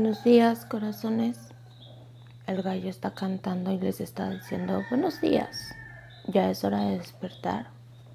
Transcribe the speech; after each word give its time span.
Buenos 0.00 0.22
días, 0.22 0.64
corazones. 0.64 1.36
El 2.46 2.62
gallo 2.62 2.88
está 2.88 3.14
cantando 3.14 3.72
y 3.72 3.80
les 3.80 4.00
está 4.00 4.30
diciendo 4.30 4.84
buenos 4.90 5.20
días. 5.20 5.74
Ya 6.28 6.48
es 6.50 6.62
hora 6.62 6.82
de 6.82 6.98
despertar. 6.98 7.66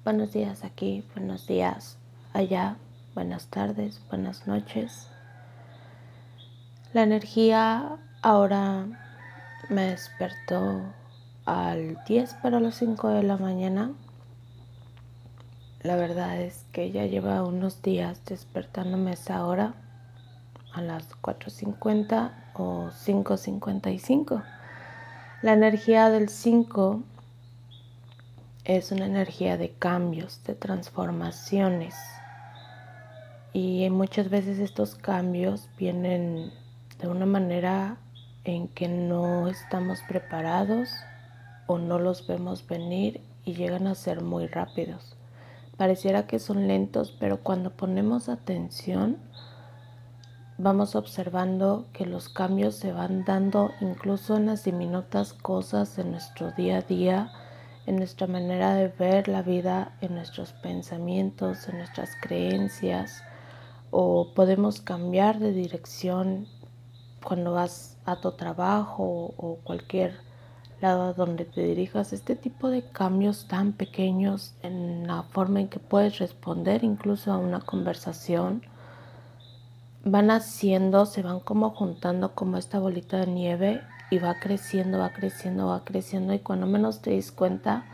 Buenos 0.02 0.32
días 0.32 0.64
aquí, 0.64 1.04
buenos 1.14 1.46
días 1.46 1.98
allá, 2.32 2.78
buenas 3.14 3.48
tardes, 3.48 4.00
buenas 4.08 4.46
noches. 4.46 5.10
La 6.94 7.02
energía 7.02 7.98
ahora 8.22 8.86
me 9.68 9.82
despertó 9.90 10.80
al 11.44 11.98
10 12.08 12.32
para 12.42 12.60
las 12.60 12.76
5 12.76 13.10
de 13.10 13.24
la 13.24 13.36
mañana. 13.36 13.92
La 15.82 15.96
verdad 15.96 16.40
es 16.40 16.64
que 16.72 16.90
ya 16.92 17.04
lleva 17.04 17.42
unos 17.42 17.82
días 17.82 18.24
despertándome 18.24 19.12
esa 19.12 19.44
hora 19.44 19.74
a 20.74 20.82
las 20.82 21.10
4.50 21.22 22.32
o 22.54 22.90
5.55. 22.90 24.42
La 25.42 25.52
energía 25.52 26.10
del 26.10 26.28
5 26.28 27.02
es 28.64 28.92
una 28.92 29.06
energía 29.06 29.56
de 29.56 29.70
cambios, 29.70 30.42
de 30.44 30.54
transformaciones. 30.54 31.94
Y 33.52 33.88
muchas 33.90 34.30
veces 34.30 34.58
estos 34.58 34.94
cambios 34.94 35.68
vienen 35.78 36.50
de 37.00 37.08
una 37.08 37.26
manera 37.26 37.98
en 38.44 38.68
que 38.68 38.88
no 38.88 39.48
estamos 39.48 40.00
preparados 40.08 40.90
o 41.66 41.78
no 41.78 41.98
los 41.98 42.26
vemos 42.26 42.66
venir 42.66 43.20
y 43.44 43.54
llegan 43.54 43.86
a 43.86 43.94
ser 43.94 44.22
muy 44.22 44.46
rápidos. 44.46 45.16
Pareciera 45.76 46.26
que 46.26 46.38
son 46.38 46.66
lentos, 46.66 47.14
pero 47.18 47.40
cuando 47.40 47.70
ponemos 47.70 48.28
atención, 48.28 49.18
vamos 50.56 50.94
observando 50.94 51.86
que 51.92 52.06
los 52.06 52.28
cambios 52.28 52.76
se 52.76 52.92
van 52.92 53.24
dando 53.24 53.72
incluso 53.80 54.36
en 54.36 54.46
las 54.46 54.64
diminutas 54.64 55.32
cosas 55.32 55.96
de 55.96 56.04
nuestro 56.04 56.52
día 56.52 56.78
a 56.78 56.82
día, 56.82 57.32
en 57.86 57.96
nuestra 57.96 58.26
manera 58.26 58.74
de 58.74 58.88
ver 58.88 59.28
la 59.28 59.42
vida, 59.42 59.96
en 60.00 60.14
nuestros 60.14 60.52
pensamientos, 60.52 61.68
en 61.68 61.78
nuestras 61.78 62.10
creencias, 62.20 63.22
o 63.90 64.32
podemos 64.34 64.80
cambiar 64.80 65.38
de 65.38 65.52
dirección 65.52 66.46
cuando 67.22 67.52
vas 67.52 67.98
a 68.04 68.20
tu 68.20 68.32
trabajo 68.32 69.34
o 69.36 69.58
cualquier 69.64 70.14
lado 70.80 71.14
donde 71.14 71.44
te 71.44 71.62
dirijas. 71.62 72.12
Este 72.12 72.36
tipo 72.36 72.68
de 72.68 72.82
cambios 72.82 73.48
tan 73.48 73.72
pequeños 73.72 74.54
en 74.62 75.06
la 75.06 75.22
forma 75.24 75.60
en 75.60 75.68
que 75.68 75.78
puedes 75.78 76.18
responder 76.18 76.84
incluso 76.84 77.32
a 77.32 77.38
una 77.38 77.60
conversación 77.60 78.62
van 80.04 80.30
haciendo, 80.30 81.06
se 81.06 81.22
van 81.22 81.40
como 81.40 81.70
juntando 81.70 82.34
como 82.34 82.56
esta 82.56 82.78
bolita 82.78 83.18
de 83.18 83.26
nieve 83.26 83.80
y 84.10 84.18
va 84.18 84.38
creciendo, 84.38 84.98
va 84.98 85.10
creciendo, 85.12 85.68
va 85.68 85.84
creciendo 85.84 86.34
y 86.34 86.40
cuando 86.40 86.66
menos 86.66 87.00
te 87.00 87.10
des 87.10 87.32
cuenta, 87.32 87.84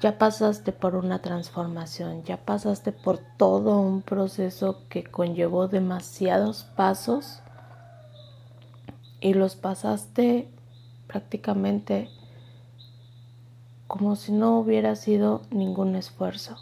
ya 0.00 0.16
pasaste 0.16 0.72
por 0.72 0.94
una 0.94 1.20
transformación, 1.20 2.22
ya 2.24 2.38
pasaste 2.38 2.92
por 2.92 3.18
todo 3.18 3.80
un 3.80 4.02
proceso 4.02 4.84
que 4.88 5.04
conllevó 5.04 5.68
demasiados 5.68 6.64
pasos 6.76 7.40
y 9.20 9.34
los 9.34 9.56
pasaste 9.56 10.48
prácticamente 11.08 12.08
como 13.86 14.16
si 14.16 14.32
no 14.32 14.58
hubiera 14.58 14.94
sido 14.94 15.42
ningún 15.50 15.96
esfuerzo. 15.96 16.56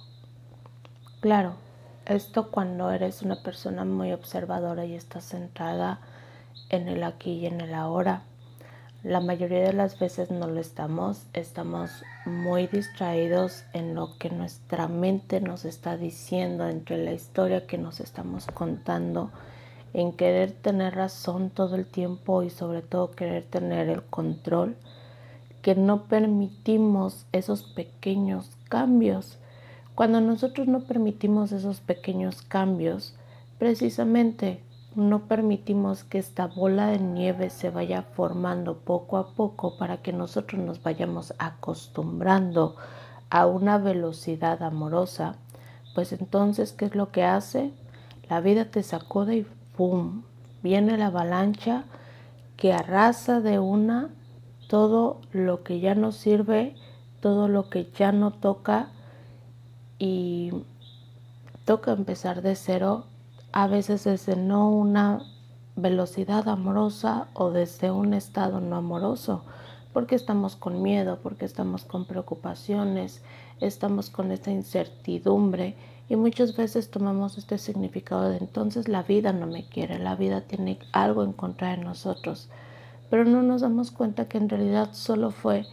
Claro, 1.21 1.55
esto 2.07 2.51
cuando 2.51 2.91
eres 2.91 3.23
una 3.23 3.43
persona 3.43 3.85
muy 3.85 4.13
observadora 4.13 4.85
y 4.85 4.95
estás 4.95 5.25
centrada 5.25 6.01
en 6.69 6.89
el 6.89 7.03
aquí 7.03 7.33
y 7.33 7.47
en 7.47 7.61
el 7.61 7.75
ahora. 7.75 8.23
La 9.03 9.21
mayoría 9.21 9.61
de 9.61 9.73
las 9.73 9.99
veces 9.99 10.31
no 10.31 10.47
lo 10.49 10.61
estamos, 10.61 11.27
estamos 11.33 11.91
muy 12.25 12.67
distraídos 12.67 13.65
en 13.73 13.95
lo 13.95 14.17
que 14.19 14.31
nuestra 14.31 14.89
mente 14.89 15.41
nos 15.41 15.65
está 15.65 15.97
diciendo, 15.97 16.69
entre 16.69 16.99
la 16.99 17.13
historia 17.13 17.67
que 17.67 17.79
nos 17.79 18.01
estamos 18.01 18.47
contando, 18.47 19.31
en 19.93 20.13
querer 20.13 20.53
tener 20.53 20.95
razón 20.95 21.51
todo 21.51 21.77
el 21.77 21.87
tiempo 21.87 22.43
y 22.43 22.51
sobre 22.51 22.83
todo 22.83 23.13
querer 23.13 23.45
tener 23.45 23.89
el 23.89 24.03
control, 24.03 24.77
que 25.63 25.75
no 25.75 26.05
permitimos 26.05 27.27
esos 27.33 27.63
pequeños 27.63 28.51
cambios 28.69 29.39
cuando 29.97 30.21
nosotros 30.21 30.69
no 30.69 30.81
permitimos 30.81 31.53
esos 31.53 31.81
pequeños 31.81 32.43
cambios, 32.43 33.15
precisamente 33.59 34.63
no 34.95 35.21
permitimos 35.21 36.05
que 36.05 36.19
esta 36.19 36.49
bola 36.49 36.89
de 36.89 36.99
nieve 36.99 37.49
se 37.49 37.71
vaya 37.71 38.03
formando 38.03 38.77
poco 38.77 39.17
a 39.17 39.33
poco 39.33 39.79
para 39.79 40.03
que 40.03 40.13
nosotros 40.13 40.61
nos 40.61 40.83
vayamos 40.83 41.33
acostumbrando 41.39 42.77
a 43.31 43.47
una 43.47 43.79
velocidad 43.79 44.63
amorosa, 44.63 45.37
pues 45.95 46.13
entonces, 46.13 46.75
¿qué 46.75 46.85
es 46.85 46.95
lo 46.95 47.11
que 47.11 47.25
hace? 47.25 47.73
La 48.29 48.43
vida 48.43 48.67
te 48.67 48.83
sacude 48.83 49.37
y 49.37 49.47
¡pum! 49.79 50.25
Viene 50.63 50.99
la 50.99 51.07
avalancha 51.07 51.85
que 52.59 52.75
arrasa 52.75 53.41
de 53.41 53.61
una 53.61 54.11
todo 54.69 55.23
lo 55.33 55.63
que 55.63 55.81
ya 55.81 55.95
no 55.95 56.13
sirve, 56.13 56.75
todo 57.21 57.49
lo 57.49 57.71
que 57.71 57.91
ya 57.97 58.13
no 58.13 58.31
toca 58.31 58.91
y 59.99 60.53
toca 61.65 61.93
empezar 61.93 62.43
de 62.43 62.55
cero, 62.55 63.07
a 63.53 63.67
veces 63.67 64.05
desde 64.05 64.37
no 64.37 64.71
una 64.71 65.23
velocidad 65.77 66.49
amorosa 66.49 67.29
o 67.35 67.51
desde 67.51 67.91
un 67.91 68.15
estado 68.15 68.61
no 68.61 68.77
amoroso, 68.77 69.43
porque 69.93 70.15
estamos 70.15 70.57
con 70.57 70.83
miedo, 70.83 71.19
porque 71.23 71.45
estamos 71.45 71.85
con 71.85 72.07
preocupaciones, 72.07 73.23
estamos 73.61 74.11
con 74.11 74.33
esta 74.33 74.51
incertidumbre 74.51 75.75
y 76.09 76.17
muchas 76.17 76.57
veces 76.57 76.91
tomamos 76.91 77.37
este 77.37 77.59
significado 77.59 78.29
de 78.29 78.39
entonces 78.39 78.89
la 78.89 79.03
vida 79.03 79.33
no 79.33 79.47
me 79.47 79.65
quiere, 79.65 79.99
la 79.99 80.15
vida 80.15 80.43
tiene 80.43 80.79
algo 80.93 81.25
en 81.25 81.33
contra 81.33 81.71
de 81.71 81.79
nosotros, 81.79 82.49
pero 83.11 83.25
no 83.25 83.43
nos 83.43 83.63
damos 83.63 83.91
cuenta 83.91 84.29
que 84.29 84.39
en 84.39 84.49
realidad 84.49 84.91
solo 84.93 85.31
fue 85.31 85.67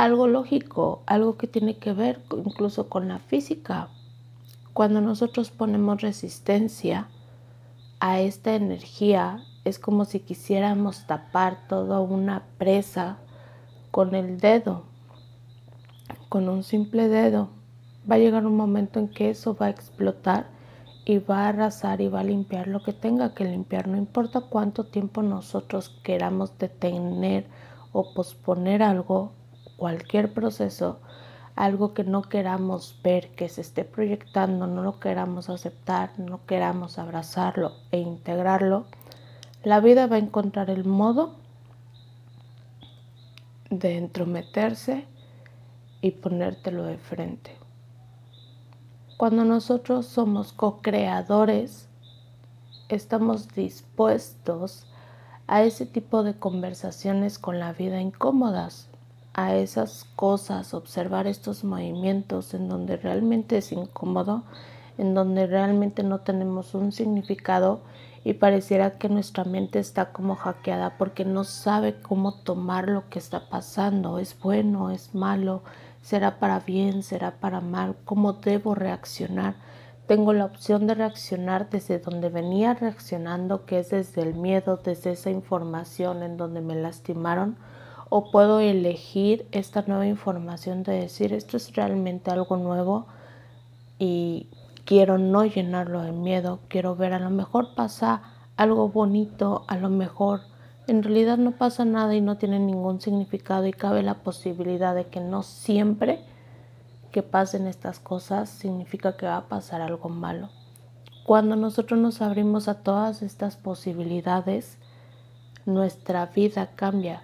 algo 0.00 0.26
lógico, 0.26 1.02
algo 1.04 1.36
que 1.36 1.46
tiene 1.46 1.76
que 1.76 1.92
ver 1.92 2.22
incluso 2.34 2.88
con 2.88 3.08
la 3.08 3.18
física. 3.18 3.88
Cuando 4.72 5.02
nosotros 5.02 5.50
ponemos 5.50 6.00
resistencia 6.00 7.08
a 8.00 8.18
esta 8.18 8.54
energía, 8.54 9.44
es 9.66 9.78
como 9.78 10.06
si 10.06 10.20
quisiéramos 10.20 11.06
tapar 11.06 11.68
toda 11.68 12.00
una 12.00 12.44
presa 12.56 13.18
con 13.90 14.14
el 14.14 14.40
dedo, 14.40 14.84
con 16.30 16.48
un 16.48 16.62
simple 16.62 17.08
dedo. 17.08 17.50
Va 18.10 18.14
a 18.14 18.20
llegar 18.20 18.46
un 18.46 18.56
momento 18.56 19.00
en 19.00 19.08
que 19.08 19.28
eso 19.28 19.54
va 19.54 19.66
a 19.66 19.70
explotar 19.70 20.46
y 21.04 21.18
va 21.18 21.44
a 21.44 21.48
arrasar 21.48 22.00
y 22.00 22.08
va 22.08 22.20
a 22.20 22.24
limpiar 22.24 22.68
lo 22.68 22.82
que 22.82 22.94
tenga 22.94 23.34
que 23.34 23.44
limpiar. 23.44 23.86
No 23.86 23.98
importa 23.98 24.40
cuánto 24.40 24.84
tiempo 24.84 25.20
nosotros 25.20 25.90
queramos 26.02 26.56
detener 26.56 27.44
o 27.92 28.14
posponer 28.14 28.82
algo, 28.82 29.32
cualquier 29.80 30.34
proceso, 30.34 31.00
algo 31.56 31.94
que 31.94 32.04
no 32.04 32.20
queramos 32.20 33.00
ver, 33.02 33.30
que 33.30 33.48
se 33.48 33.62
esté 33.62 33.82
proyectando, 33.82 34.66
no 34.66 34.82
lo 34.82 35.00
queramos 35.00 35.48
aceptar, 35.48 36.10
no 36.18 36.44
queramos 36.44 36.98
abrazarlo 36.98 37.72
e 37.90 37.98
integrarlo, 37.98 38.84
la 39.64 39.80
vida 39.80 40.06
va 40.06 40.16
a 40.16 40.18
encontrar 40.18 40.68
el 40.68 40.84
modo 40.84 41.36
de 43.70 43.96
entrometerse 43.96 45.06
y 46.02 46.10
ponértelo 46.10 46.84
de 46.84 46.98
frente. 46.98 47.56
Cuando 49.16 49.46
nosotros 49.46 50.04
somos 50.04 50.52
co-creadores, 50.52 51.88
estamos 52.90 53.48
dispuestos 53.54 54.84
a 55.46 55.62
ese 55.62 55.86
tipo 55.86 56.22
de 56.22 56.34
conversaciones 56.34 57.38
con 57.38 57.58
la 57.58 57.72
vida 57.72 58.02
incómodas, 58.02 58.89
a 59.34 59.54
esas 59.54 60.06
cosas, 60.16 60.74
observar 60.74 61.26
estos 61.26 61.64
movimientos 61.64 62.54
en 62.54 62.68
donde 62.68 62.96
realmente 62.96 63.58
es 63.58 63.72
incómodo, 63.72 64.42
en 64.98 65.14
donde 65.14 65.46
realmente 65.46 66.02
no 66.02 66.20
tenemos 66.20 66.74
un 66.74 66.92
significado 66.92 67.80
y 68.22 68.34
pareciera 68.34 68.98
que 68.98 69.08
nuestra 69.08 69.44
mente 69.44 69.78
está 69.78 70.12
como 70.12 70.34
hackeada 70.36 70.98
porque 70.98 71.24
no 71.24 71.44
sabe 71.44 72.00
cómo 72.00 72.34
tomar 72.34 72.88
lo 72.88 73.08
que 73.08 73.18
está 73.18 73.48
pasando, 73.48 74.18
es 74.18 74.38
bueno, 74.38 74.90
es 74.90 75.14
malo, 75.14 75.62
será 76.02 76.38
para 76.38 76.60
bien, 76.60 77.02
será 77.02 77.32
para 77.40 77.60
mal, 77.60 77.96
cómo 78.04 78.34
debo 78.34 78.74
reaccionar. 78.74 79.54
Tengo 80.06 80.32
la 80.32 80.44
opción 80.44 80.86
de 80.86 80.94
reaccionar 80.94 81.70
desde 81.70 81.98
donde 81.98 82.28
venía 82.30 82.74
reaccionando, 82.74 83.64
que 83.64 83.78
es 83.78 83.90
desde 83.90 84.22
el 84.22 84.34
miedo, 84.34 84.76
desde 84.76 85.12
esa 85.12 85.30
información 85.30 86.22
en 86.22 86.36
donde 86.36 86.60
me 86.60 86.74
lastimaron, 86.74 87.56
o 88.10 88.30
puedo 88.30 88.60
elegir 88.60 89.46
esta 89.52 89.82
nueva 89.86 90.06
información 90.06 90.82
de 90.82 90.92
decir 90.92 91.32
esto 91.32 91.56
es 91.56 91.74
realmente 91.74 92.30
algo 92.30 92.56
nuevo 92.56 93.06
y 93.98 94.48
quiero 94.84 95.16
no 95.16 95.44
llenarlo 95.44 96.02
de 96.02 96.12
miedo, 96.12 96.60
quiero 96.68 96.96
ver 96.96 97.14
a 97.14 97.20
lo 97.20 97.30
mejor 97.30 97.74
pasa 97.74 98.22
algo 98.56 98.88
bonito, 98.88 99.64
a 99.68 99.78
lo 99.78 99.88
mejor 99.88 100.40
en 100.88 101.04
realidad 101.04 101.38
no 101.38 101.52
pasa 101.52 101.84
nada 101.84 102.14
y 102.16 102.20
no 102.20 102.36
tiene 102.36 102.58
ningún 102.58 103.00
significado 103.00 103.66
y 103.66 103.72
cabe 103.72 104.02
la 104.02 104.14
posibilidad 104.14 104.94
de 104.94 105.06
que 105.06 105.20
no 105.20 105.44
siempre 105.44 106.20
que 107.12 107.22
pasen 107.22 107.68
estas 107.68 108.00
cosas 108.00 108.50
significa 108.50 109.16
que 109.16 109.26
va 109.26 109.36
a 109.36 109.48
pasar 109.48 109.82
algo 109.82 110.08
malo. 110.08 110.48
Cuando 111.24 111.54
nosotros 111.54 112.00
nos 112.00 112.22
abrimos 112.22 112.66
a 112.66 112.82
todas 112.82 113.22
estas 113.22 113.56
posibilidades, 113.56 114.78
nuestra 115.64 116.26
vida 116.26 116.70
cambia. 116.74 117.22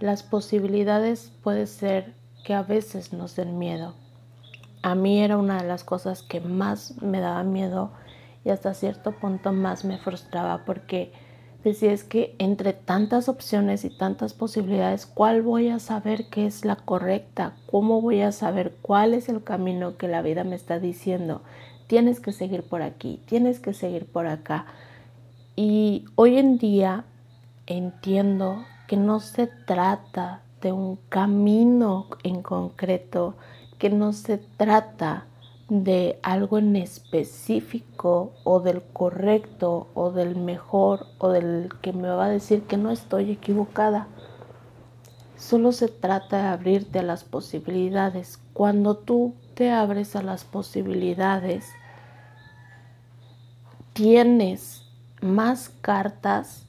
Las 0.00 0.22
posibilidades 0.22 1.32
puede 1.42 1.66
ser 1.66 2.14
que 2.44 2.54
a 2.54 2.62
veces 2.62 3.12
nos 3.12 3.36
den 3.36 3.58
miedo. 3.58 3.94
A 4.82 4.94
mí 4.94 5.20
era 5.20 5.36
una 5.36 5.60
de 5.60 5.68
las 5.68 5.84
cosas 5.84 6.22
que 6.22 6.40
más 6.40 7.00
me 7.02 7.20
daba 7.20 7.42
miedo 7.42 7.90
y 8.44 8.50
hasta 8.50 8.74
cierto 8.74 9.12
punto 9.12 9.52
más 9.52 9.84
me 9.84 9.98
frustraba 9.98 10.64
porque 10.64 11.12
decía 11.64 11.92
es 11.92 12.04
que 12.04 12.36
entre 12.38 12.72
tantas 12.72 13.28
opciones 13.28 13.84
y 13.84 13.90
tantas 13.90 14.34
posibilidades, 14.34 15.06
¿cuál 15.06 15.42
voy 15.42 15.68
a 15.68 15.80
saber 15.80 16.28
que 16.28 16.46
es 16.46 16.64
la 16.64 16.76
correcta? 16.76 17.56
¿Cómo 17.70 18.00
voy 18.00 18.20
a 18.20 18.30
saber 18.30 18.76
cuál 18.82 19.14
es 19.14 19.28
el 19.28 19.42
camino 19.42 19.96
que 19.96 20.06
la 20.06 20.22
vida 20.22 20.44
me 20.44 20.54
está 20.54 20.78
diciendo? 20.78 21.42
tienes 21.86 22.20
que 22.20 22.32
seguir 22.32 22.62
por 22.62 22.82
aquí, 22.82 23.20
tienes 23.26 23.60
que 23.60 23.72
seguir 23.72 24.06
por 24.06 24.26
acá. 24.26 24.66
Y 25.54 26.04
hoy 26.14 26.38
en 26.38 26.58
día 26.58 27.04
entiendo 27.66 28.64
que 28.86 28.96
no 28.96 29.20
se 29.20 29.46
trata 29.46 30.42
de 30.60 30.72
un 30.72 30.96
camino 31.08 32.06
en 32.22 32.42
concreto, 32.42 33.34
que 33.78 33.90
no 33.90 34.12
se 34.12 34.38
trata 34.38 35.26
de 35.68 36.18
algo 36.22 36.58
en 36.58 36.76
específico 36.76 38.32
o 38.44 38.60
del 38.60 38.82
correcto 38.82 39.88
o 39.94 40.12
del 40.12 40.36
mejor 40.36 41.06
o 41.18 41.30
del 41.30 41.70
que 41.82 41.92
me 41.92 42.08
va 42.08 42.26
a 42.26 42.30
decir 42.30 42.62
que 42.62 42.76
no 42.76 42.90
estoy 42.90 43.32
equivocada. 43.32 44.06
Solo 45.36 45.72
se 45.72 45.88
trata 45.88 46.42
de 46.42 46.48
abrirte 46.48 47.00
a 47.00 47.02
las 47.02 47.24
posibilidades. 47.24 48.38
Cuando 48.52 48.96
tú 48.96 49.34
te 49.54 49.70
abres 49.70 50.16
a 50.16 50.22
las 50.22 50.44
posibilidades, 50.44 51.72
tienes 53.92 54.82
más 55.20 55.68
cartas 55.80 56.65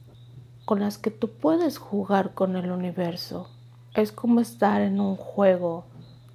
con 0.68 0.82
las 0.82 0.98
que 0.98 1.12
tú 1.12 1.30
puedes 1.30 1.78
jugar 1.78 2.34
con 2.34 2.58
el 2.58 2.72
universo. 2.72 3.48
Es 3.94 4.12
como 4.12 4.42
estar 4.42 4.82
en 4.82 5.00
un 5.00 5.16
juego 5.16 5.86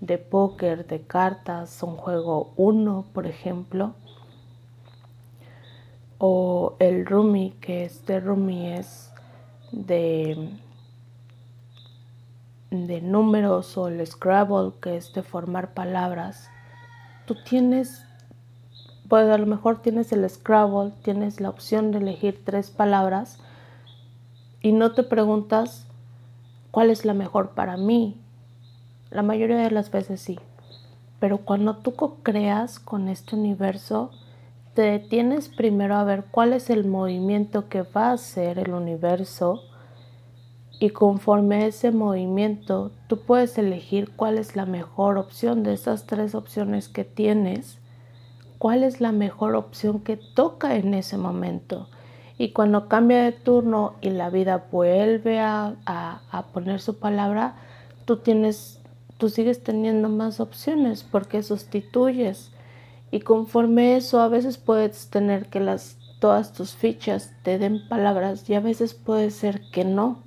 de 0.01 0.17
póker, 0.17 0.87
de 0.87 1.03
cartas, 1.03 1.83
un 1.83 1.99
juego 1.99 2.55
uno, 2.57 3.05
por 3.13 3.27
ejemplo, 3.27 3.93
o 6.17 6.77
el 6.79 7.05
Rumi, 7.05 7.51
que 7.61 7.85
este 7.85 8.21
Rumi 8.21 8.73
es 8.73 9.13
de, 9.71 10.49
de 12.71 13.03
números, 13.03 13.77
o 13.77 13.89
el 13.89 14.07
Scrabble, 14.07 14.73
que 14.81 14.97
es 14.97 15.13
de 15.13 15.23
formar 15.23 15.75
palabras. 15.75 16.49
Tú 17.27 17.37
tienes 17.45 18.07
pues 19.11 19.29
a 19.29 19.37
lo 19.37 19.45
mejor 19.45 19.83
tienes 19.83 20.11
el 20.13 20.27
Scrabble, 20.31 20.95
tienes 21.03 21.39
la 21.39 21.51
opción 21.51 21.91
de 21.91 21.99
elegir 21.99 22.43
tres 22.47 22.71
palabras 22.71 23.39
y 24.63 24.73
no 24.73 24.93
te 24.93 25.03
preguntas 25.03 25.87
cuál 26.71 26.91
es 26.91 27.05
la 27.05 27.15
mejor 27.15 27.51
para 27.51 27.77
mí. 27.77 28.17
La 29.11 29.23
mayoría 29.23 29.57
de 29.57 29.71
las 29.71 29.91
veces 29.91 30.21
sí. 30.21 30.39
Pero 31.19 31.39
cuando 31.39 31.77
tú 31.77 31.95
creas 32.23 32.79
con 32.79 33.09
este 33.09 33.37
universo, 33.37 34.11
te 34.75 34.83
detienes 34.83 35.49
primero 35.49 35.97
a 35.97 36.05
ver 36.05 36.25
cuál 36.31 36.53
es 36.53 36.71
el 36.71 36.85
movimiento 36.87 37.69
que 37.69 37.83
va 37.83 38.09
a 38.09 38.13
hacer 38.13 38.59
el 38.59 38.73
universo 38.73 39.63
y 40.81 40.91
conforme 40.91 41.57
a 41.57 41.67
ese 41.67 41.91
movimiento 41.91 42.91
tú 43.07 43.21
puedes 43.21 43.59
elegir 43.59 44.11
cuál 44.17 44.39
es 44.39 44.57
la 44.57 44.67
mejor 44.67 45.19
opción 45.19 45.63
de 45.63 45.75
esas 45.75 46.07
tres 46.07 46.35
opciones 46.35 46.89
que 46.89 47.05
tienes 47.05 47.79
cuál 48.63 48.85
es 48.85 49.01
la 49.01 49.11
mejor 49.11 49.57
opción 49.57 49.99
que 49.99 50.17
toca 50.17 50.77
en 50.77 50.95
ese 50.95 51.19
momento. 51.19 51.89
Y 52.39 52.53
cuando 52.53 52.89
cambia 52.89 53.23
de 53.23 53.33
turno 53.33 53.95
y 54.01 54.11
la 54.11 54.31
vida 54.31 54.67
vuelve 54.71 55.39
a, 55.41 55.77
poner 56.53 56.81
su 56.81 56.99
palabra, 56.99 57.55
tú 58.05 58.19
tienes, 58.19 58.81
tú 59.19 59.29
sigues 59.29 59.63
teniendo 59.63 60.09
más 60.09 60.41
opciones 60.41 61.03
porque 61.05 61.43
sustituyes. 61.43 62.51
Y 63.11 63.21
conforme 63.21 63.97
eso, 63.97 64.21
a 64.21 64.29
veces 64.29 64.57
puedes 64.59 65.11
tener 65.11 65.47
que 65.47 65.61
las, 65.61 65.99
todas 66.19 66.53
tus 66.53 66.75
fichas 66.75 67.33
te 67.43 67.59
den 67.59 67.87
palabras 67.89 68.49
y 68.49 68.55
a 68.55 68.61
veces 68.61 68.95
puede 68.95 69.31
ser 69.31 69.61
que 69.71 69.85
no. 69.85 70.23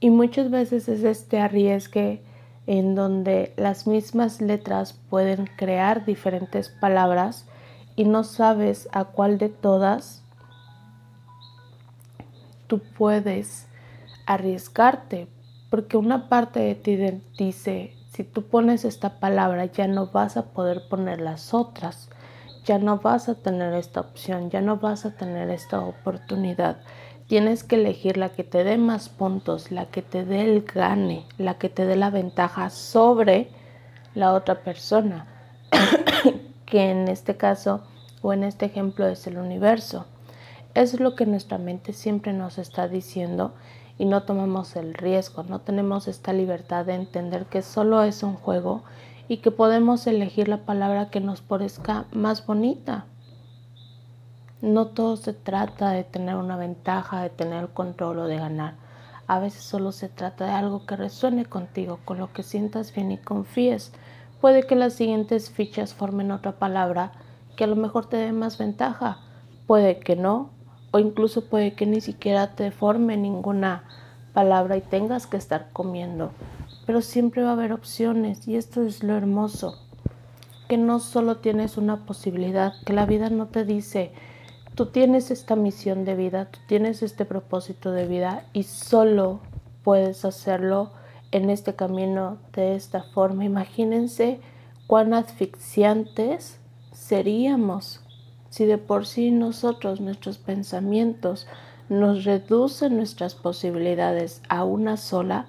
Y 0.00 0.10
muchas 0.10 0.50
veces 0.50 0.88
es 0.88 1.04
este 1.04 1.40
arriesgue 1.40 2.22
en 2.66 2.94
donde 2.94 3.52
las 3.56 3.86
mismas 3.86 4.40
letras 4.40 4.94
pueden 5.08 5.48
crear 5.56 6.04
diferentes 6.04 6.68
palabras 6.68 7.46
y 7.96 8.04
no 8.04 8.24
sabes 8.24 8.88
a 8.92 9.04
cuál 9.04 9.38
de 9.38 9.48
todas 9.48 10.22
tú 12.66 12.80
puedes 12.96 13.66
arriesgarte, 14.26 15.28
porque 15.70 15.96
una 15.96 16.28
parte 16.28 16.60
de 16.60 16.74
ti 16.74 16.96
dice, 17.36 17.94
si 18.12 18.24
tú 18.24 18.44
pones 18.44 18.84
esta 18.84 19.20
palabra 19.20 19.66
ya 19.66 19.86
no 19.86 20.06
vas 20.06 20.36
a 20.36 20.46
poder 20.46 20.88
poner 20.88 21.20
las 21.20 21.54
otras, 21.54 22.08
ya 22.64 22.78
no 22.78 22.98
vas 22.98 23.28
a 23.28 23.34
tener 23.34 23.74
esta 23.74 24.00
opción, 24.00 24.50
ya 24.50 24.60
no 24.60 24.76
vas 24.76 25.04
a 25.04 25.10
tener 25.10 25.50
esta 25.50 25.80
oportunidad. 25.80 26.78
Tienes 27.26 27.64
que 27.64 27.76
elegir 27.76 28.16
la 28.16 28.30
que 28.30 28.44
te 28.44 28.64
dé 28.64 28.78
más 28.78 29.08
puntos, 29.08 29.70
la 29.70 29.86
que 29.86 30.02
te 30.02 30.24
dé 30.24 30.42
el 30.42 30.62
gane, 30.62 31.26
la 31.38 31.54
que 31.54 31.68
te 31.68 31.86
dé 31.86 31.96
la 31.96 32.10
ventaja 32.10 32.70
sobre 32.70 33.48
la 34.14 34.34
otra 34.34 34.62
persona, 34.62 35.26
que 36.72 36.90
en 36.90 37.06
este 37.06 37.36
caso 37.36 37.82
o 38.22 38.32
en 38.32 38.44
este 38.44 38.64
ejemplo 38.64 39.06
es 39.06 39.26
el 39.26 39.36
universo. 39.36 40.06
Es 40.72 40.98
lo 40.98 41.14
que 41.14 41.26
nuestra 41.26 41.58
mente 41.58 41.92
siempre 41.92 42.32
nos 42.32 42.56
está 42.56 42.88
diciendo 42.88 43.52
y 43.98 44.06
no 44.06 44.22
tomamos 44.22 44.74
el 44.76 44.94
riesgo, 44.94 45.42
no 45.42 45.58
tenemos 45.58 46.08
esta 46.08 46.32
libertad 46.32 46.86
de 46.86 46.94
entender 46.94 47.44
que 47.44 47.60
solo 47.60 48.02
es 48.02 48.22
un 48.22 48.36
juego 48.36 48.84
y 49.28 49.36
que 49.36 49.50
podemos 49.50 50.06
elegir 50.06 50.48
la 50.48 50.64
palabra 50.64 51.10
que 51.10 51.20
nos 51.20 51.42
parezca 51.42 52.06
más 52.10 52.46
bonita. 52.46 53.04
No 54.62 54.86
todo 54.86 55.18
se 55.18 55.34
trata 55.34 55.90
de 55.90 56.04
tener 56.04 56.36
una 56.36 56.56
ventaja, 56.56 57.20
de 57.20 57.28
tener 57.28 57.68
control 57.68 58.20
o 58.20 58.26
de 58.28 58.38
ganar. 58.38 58.76
A 59.26 59.40
veces 59.40 59.62
solo 59.62 59.92
se 59.92 60.08
trata 60.08 60.46
de 60.46 60.52
algo 60.52 60.86
que 60.86 60.96
resuene 60.96 61.44
contigo, 61.44 61.98
con 62.06 62.16
lo 62.16 62.32
que 62.32 62.42
sientas 62.42 62.94
bien 62.94 63.12
y 63.12 63.18
confíes. 63.18 63.92
Puede 64.42 64.64
que 64.64 64.74
las 64.74 64.94
siguientes 64.94 65.50
fichas 65.50 65.94
formen 65.94 66.32
otra 66.32 66.58
palabra 66.58 67.12
que 67.56 67.62
a 67.64 67.68
lo 67.68 67.76
mejor 67.76 68.06
te 68.06 68.16
dé 68.16 68.32
más 68.32 68.58
ventaja. 68.58 69.20
Puede 69.68 70.00
que 70.00 70.16
no, 70.16 70.50
o 70.90 70.98
incluso 70.98 71.46
puede 71.48 71.74
que 71.74 71.86
ni 71.86 72.00
siquiera 72.00 72.56
te 72.56 72.72
forme 72.72 73.16
ninguna 73.16 73.84
palabra 74.34 74.76
y 74.76 74.80
tengas 74.80 75.28
que 75.28 75.36
estar 75.36 75.70
comiendo. 75.72 76.32
Pero 76.86 77.02
siempre 77.02 77.44
va 77.44 77.50
a 77.50 77.52
haber 77.52 77.72
opciones 77.72 78.48
y 78.48 78.56
esto 78.56 78.82
es 78.82 79.04
lo 79.04 79.14
hermoso, 79.16 79.78
que 80.68 80.76
no 80.76 80.98
solo 80.98 81.36
tienes 81.36 81.78
una 81.78 82.04
posibilidad, 82.04 82.74
que 82.84 82.92
la 82.92 83.06
vida 83.06 83.30
no 83.30 83.46
te 83.46 83.64
dice, 83.64 84.12
Tú 84.74 84.86
tienes 84.86 85.30
esta 85.30 85.54
misión 85.54 86.06
de 86.06 86.16
vida, 86.16 86.46
tú 86.46 86.58
tienes 86.66 87.02
este 87.02 87.26
propósito 87.26 87.92
de 87.92 88.08
vida 88.08 88.46
y 88.54 88.62
solo 88.62 89.40
puedes 89.84 90.24
hacerlo 90.24 90.92
en 91.32 91.50
este 91.50 91.74
camino 91.74 92.38
de 92.52 92.76
esta 92.76 93.02
forma. 93.02 93.44
Imagínense 93.44 94.40
cuán 94.86 95.14
asfixiantes 95.14 96.60
seríamos 96.92 98.02
si 98.52 98.66
de 98.66 98.76
por 98.76 99.06
sí 99.06 99.30
nosotros, 99.30 100.02
nuestros 100.02 100.36
pensamientos, 100.36 101.46
nos 101.88 102.24
reducen 102.24 102.98
nuestras 102.98 103.34
posibilidades 103.34 104.42
a 104.50 104.64
una 104.64 104.98
sola. 104.98 105.46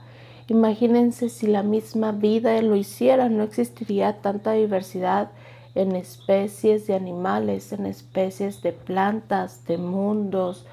Imagínense 0.47 1.27
si 1.27 1.47
la 1.47 1.63
misma 1.63 2.13
vida 2.13 2.61
lo 2.61 2.77
hiciera, 2.77 3.27
no 3.27 3.43
existiría 3.43 4.21
tanta 4.21 4.53
diversidad 4.53 5.31
en 5.75 5.97
especies 5.97 6.87
de 6.87 6.95
animales, 6.95 7.73
en 7.73 7.85
especies 7.85 8.61
de 8.61 8.71
plantas, 8.71 9.65
de 9.65 9.77
mundos, 9.77 10.65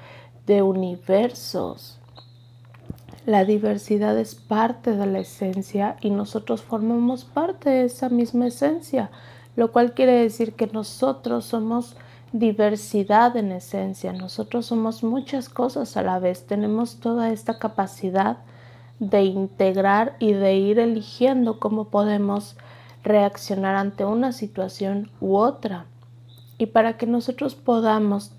de 0.45 0.61
universos. 0.61 2.00
La 3.31 3.45
diversidad 3.45 4.19
es 4.19 4.35
parte 4.35 4.93
de 4.93 5.05
la 5.05 5.19
esencia 5.19 5.95
y 6.01 6.09
nosotros 6.09 6.63
formamos 6.63 7.23
parte 7.23 7.69
de 7.69 7.85
esa 7.85 8.09
misma 8.09 8.47
esencia, 8.47 9.09
lo 9.55 9.71
cual 9.71 9.93
quiere 9.93 10.11
decir 10.11 10.51
que 10.51 10.67
nosotros 10.67 11.45
somos 11.45 11.95
diversidad 12.33 13.37
en 13.37 13.53
esencia, 13.53 14.11
nosotros 14.11 14.65
somos 14.65 15.01
muchas 15.01 15.47
cosas 15.47 15.95
a 15.95 16.01
la 16.01 16.19
vez, 16.19 16.45
tenemos 16.45 16.97
toda 16.99 17.31
esta 17.31 17.57
capacidad 17.57 18.39
de 18.99 19.23
integrar 19.23 20.17
y 20.19 20.33
de 20.33 20.55
ir 20.57 20.77
eligiendo 20.77 21.57
cómo 21.57 21.85
podemos 21.85 22.57
reaccionar 23.01 23.77
ante 23.77 24.03
una 24.03 24.33
situación 24.33 25.09
u 25.21 25.37
otra. 25.37 25.85
Y 26.57 26.65
para 26.65 26.97
que 26.97 27.07
nosotros 27.07 27.55
podamos 27.55 28.33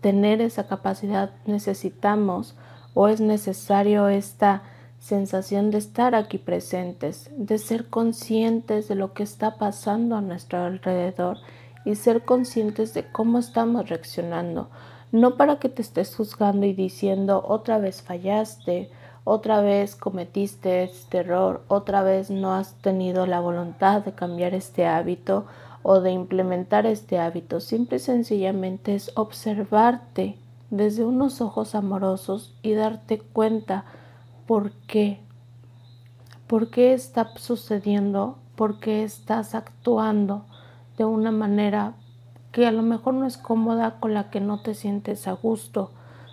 tener 0.00 0.40
esa 0.40 0.68
capacidad 0.68 1.32
necesitamos 1.44 2.54
o 3.00 3.06
es 3.06 3.20
necesario 3.20 4.08
esta 4.08 4.64
sensación 4.98 5.70
de 5.70 5.78
estar 5.78 6.16
aquí 6.16 6.36
presentes, 6.36 7.30
de 7.36 7.58
ser 7.58 7.86
conscientes 7.86 8.88
de 8.88 8.96
lo 8.96 9.12
que 9.12 9.22
está 9.22 9.56
pasando 9.56 10.16
a 10.16 10.20
nuestro 10.20 10.64
alrededor 10.64 11.38
y 11.84 11.94
ser 11.94 12.24
conscientes 12.24 12.94
de 12.94 13.04
cómo 13.04 13.38
estamos 13.38 13.88
reaccionando. 13.88 14.68
No 15.12 15.36
para 15.36 15.60
que 15.60 15.68
te 15.68 15.80
estés 15.80 16.16
juzgando 16.16 16.66
y 16.66 16.72
diciendo 16.72 17.44
otra 17.46 17.78
vez 17.78 18.02
fallaste, 18.02 18.90
otra 19.22 19.60
vez 19.60 19.94
cometiste 19.94 20.82
este 20.82 21.18
error, 21.18 21.62
otra 21.68 22.02
vez 22.02 22.30
no 22.32 22.52
has 22.52 22.74
tenido 22.82 23.26
la 23.26 23.38
voluntad 23.38 24.02
de 24.02 24.10
cambiar 24.10 24.54
este 24.54 24.86
hábito 24.86 25.46
o 25.84 26.00
de 26.00 26.10
implementar 26.10 26.84
este 26.84 27.20
hábito. 27.20 27.60
Simple 27.60 27.98
y 27.98 28.00
sencillamente 28.00 28.96
es 28.96 29.12
observarte 29.14 30.36
desde 30.70 31.04
unos 31.04 31.40
ojos 31.40 31.74
amorosos 31.74 32.54
y 32.62 32.74
darte 32.74 33.18
cuenta 33.18 33.84
por 34.46 34.72
qué. 34.86 35.20
¿Por 36.46 36.70
qué 36.70 36.92
está 36.92 37.32
sucediendo? 37.36 38.38
¿Por 38.54 38.78
qué 38.80 39.02
estás 39.02 39.54
actuando 39.54 40.44
de 40.96 41.04
una 41.04 41.30
manera 41.30 41.94
que 42.52 42.66
a 42.66 42.72
lo 42.72 42.82
mejor 42.82 43.14
no 43.14 43.26
es 43.26 43.38
cómoda, 43.38 43.98
con 44.00 44.14
la 44.14 44.30
que 44.30 44.40
no 44.40 44.60
te 44.60 44.74
sientes 44.74 45.26
a 45.28 45.32
gusto? 45.32 45.92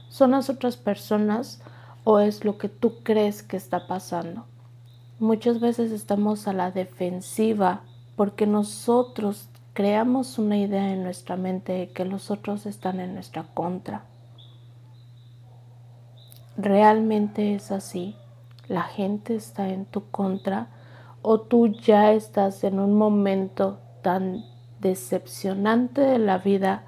¿Son 0.10 0.32
las 0.32 0.50
otras 0.50 0.78
personas 0.78 1.62
o 2.04 2.20
es 2.20 2.46
lo 2.46 2.58
que 2.58 2.70
tú 2.70 3.04
crees 3.04 3.44
que 3.44 3.58
está 3.58 3.88
pasando? 3.88 4.46
Muchas 5.20 5.60
veces 5.60 5.92
estamos 5.92 6.48
a 6.48 6.54
la 6.54 6.72
defensiva 6.72 7.82
porque 8.16 8.48
nosotros 8.48 9.50
creamos 9.74 10.40
una 10.40 10.58
idea 10.58 10.92
en 10.92 11.04
nuestra 11.04 11.38
mente 11.38 11.74
de 11.74 11.90
que 11.90 12.06
los 12.06 12.32
otros 12.32 12.66
están 12.66 13.00
en 13.00 13.14
nuestra 13.14 13.44
contra 13.54 14.06
realmente 16.58 17.56
es 17.56 17.72
así, 17.72 18.16
la 18.68 18.84
gente 18.84 19.36
está 19.36 19.70
en 19.70 19.86
tu 19.86 20.10
contra 20.10 20.68
o 21.22 21.42
tú 21.42 21.68
ya 21.68 22.12
estás 22.14 22.64
en 22.64 22.80
un 22.80 22.96
momento 22.96 23.80
tan 24.02 24.44
decepcionante 24.80 26.02
de 26.02 26.20
la 26.20 26.38
vida 26.38 26.84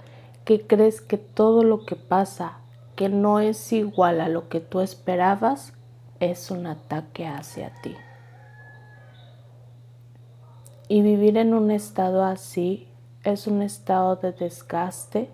que 0.45 0.65
crees 0.65 1.01
que 1.01 1.17
todo 1.17 1.63
lo 1.63 1.85
que 1.85 1.95
pasa, 1.95 2.59
que 2.95 3.09
no 3.09 3.39
es 3.39 3.73
igual 3.73 4.21
a 4.21 4.29
lo 4.29 4.49
que 4.49 4.59
tú 4.59 4.79
esperabas, 4.79 5.73
es 6.19 6.51
un 6.51 6.67
ataque 6.67 7.27
hacia 7.27 7.71
ti. 7.81 7.95
Y 10.87 11.01
vivir 11.01 11.37
en 11.37 11.53
un 11.53 11.69
estado 11.69 12.23
así 12.23 12.87
es 13.23 13.45
un 13.45 13.61
estado 13.61 14.15
de 14.15 14.31
desgaste, 14.31 15.29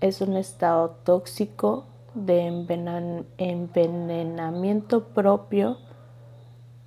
es 0.00 0.20
un 0.20 0.36
estado 0.36 0.90
tóxico, 1.04 1.84
de 2.14 2.46
envenenamiento 3.38 5.08
propio 5.08 5.78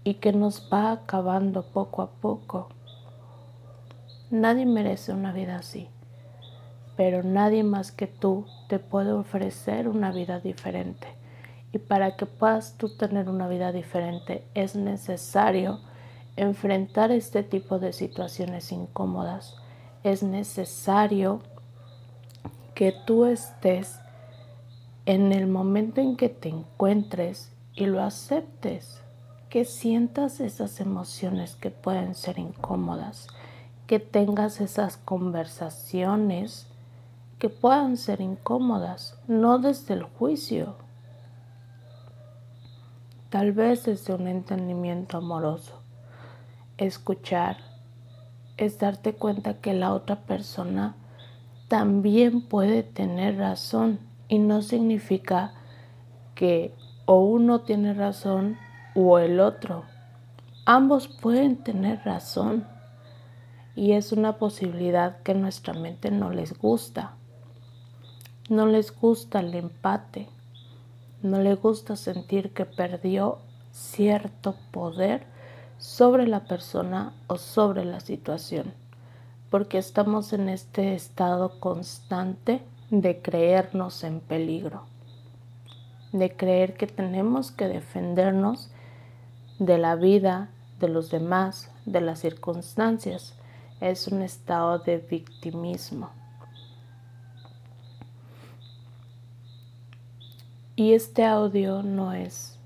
y 0.03 0.15
que 0.15 0.31
nos 0.31 0.69
va 0.71 0.93
acabando 0.93 1.63
poco 1.63 2.01
a 2.01 2.09
poco. 2.11 2.69
Nadie 4.29 4.65
merece 4.65 5.13
una 5.13 5.33
vida 5.33 5.57
así, 5.57 5.89
pero 6.95 7.23
nadie 7.23 7.63
más 7.63 7.91
que 7.91 8.07
tú 8.07 8.45
te 8.69 8.79
puede 8.79 9.11
ofrecer 9.11 9.89
una 9.89 10.11
vida 10.11 10.39
diferente. 10.39 11.07
Y 11.73 11.79
para 11.79 12.15
que 12.15 12.25
puedas 12.25 12.77
tú 12.77 12.95
tener 12.95 13.29
una 13.29 13.49
vida 13.49 13.73
diferente 13.73 14.45
es 14.53 14.75
necesario 14.75 15.81
enfrentar 16.37 17.11
este 17.11 17.43
tipo 17.43 17.79
de 17.79 17.91
situaciones 17.91 18.71
incómodas. 18.71 19.57
Es 20.03 20.23
necesario 20.23 21.41
que 22.73 22.93
tú 23.05 23.25
estés 23.25 23.99
en 25.07 25.31
el 25.31 25.47
momento 25.47 26.01
en 26.01 26.17
que 26.17 26.27
te 26.27 26.49
encuentres 26.49 27.53
y 27.73 27.85
lo 27.85 28.03
aceptes, 28.03 29.01
que 29.49 29.63
sientas 29.63 30.41
esas 30.41 30.81
emociones 30.81 31.55
que 31.55 31.71
pueden 31.71 32.13
ser 32.13 32.37
incómodas, 32.37 33.29
que 33.87 33.99
tengas 33.99 34.59
esas 34.59 34.97
conversaciones 34.97 36.67
que 37.39 37.47
puedan 37.47 37.95
ser 37.95 38.19
incómodas, 38.19 39.17
no 39.29 39.59
desde 39.59 39.93
el 39.93 40.03
juicio, 40.03 40.75
tal 43.29 43.53
vez 43.53 43.85
desde 43.85 44.13
un 44.13 44.27
entendimiento 44.27 45.19
amoroso. 45.19 45.83
Escuchar 46.77 47.55
es 48.57 48.77
darte 48.77 49.13
cuenta 49.13 49.61
que 49.61 49.73
la 49.73 49.93
otra 49.93 50.17
persona 50.17 50.97
también 51.69 52.41
puede 52.41 52.83
tener 52.83 53.37
razón 53.37 54.06
y 54.27 54.39
no 54.39 54.61
significa 54.61 55.53
que 56.35 56.73
o 57.05 57.21
uno 57.21 57.61
tiene 57.61 57.93
razón 57.93 58.57
o 58.95 59.19
el 59.19 59.39
otro. 59.39 59.85
Ambos 60.65 61.07
pueden 61.07 61.57
tener 61.57 62.01
razón 62.03 62.67
y 63.75 63.93
es 63.93 64.11
una 64.11 64.37
posibilidad 64.37 65.21
que 65.21 65.33
nuestra 65.33 65.73
mente 65.73 66.11
no 66.11 66.29
les 66.29 66.57
gusta. 66.57 67.13
No 68.49 68.65
les 68.65 68.93
gusta 68.93 69.39
el 69.39 69.53
empate, 69.55 70.29
no 71.21 71.39
les 71.39 71.61
gusta 71.61 71.95
sentir 71.95 72.53
que 72.53 72.65
perdió 72.65 73.39
cierto 73.71 74.55
poder 74.71 75.25
sobre 75.77 76.27
la 76.27 76.45
persona 76.45 77.13
o 77.27 77.37
sobre 77.37 77.85
la 77.85 77.99
situación, 77.99 78.73
porque 79.49 79.77
estamos 79.77 80.33
en 80.33 80.49
este 80.49 80.95
estado 80.95 81.59
constante 81.59 82.61
de 82.89 83.21
creernos 83.21 84.03
en 84.03 84.21
peligro, 84.21 84.83
de 86.13 86.35
creer 86.35 86.75
que 86.75 86.87
tenemos 86.87 87.51
que 87.51 87.67
defendernos 87.67 88.71
de 89.59 89.77
la 89.77 89.95
vida, 89.95 90.49
de 90.79 90.87
los 90.87 91.09
demás, 91.09 91.69
de 91.85 92.01
las 92.01 92.19
circunstancias. 92.19 93.33
Es 93.81 94.07
un 94.07 94.21
estado 94.21 94.79
de 94.79 94.97
victimismo. 94.97 96.09
Y 100.75 100.93
este 100.93 101.25
audio 101.25 101.83
no 101.83 102.13
es 102.13 102.57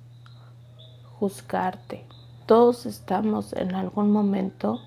juzgarte. 1.20 2.06
Todos 2.46 2.86
estamos 2.86 3.54
en 3.54 3.74
algún 3.74 4.12
momento 4.12 4.82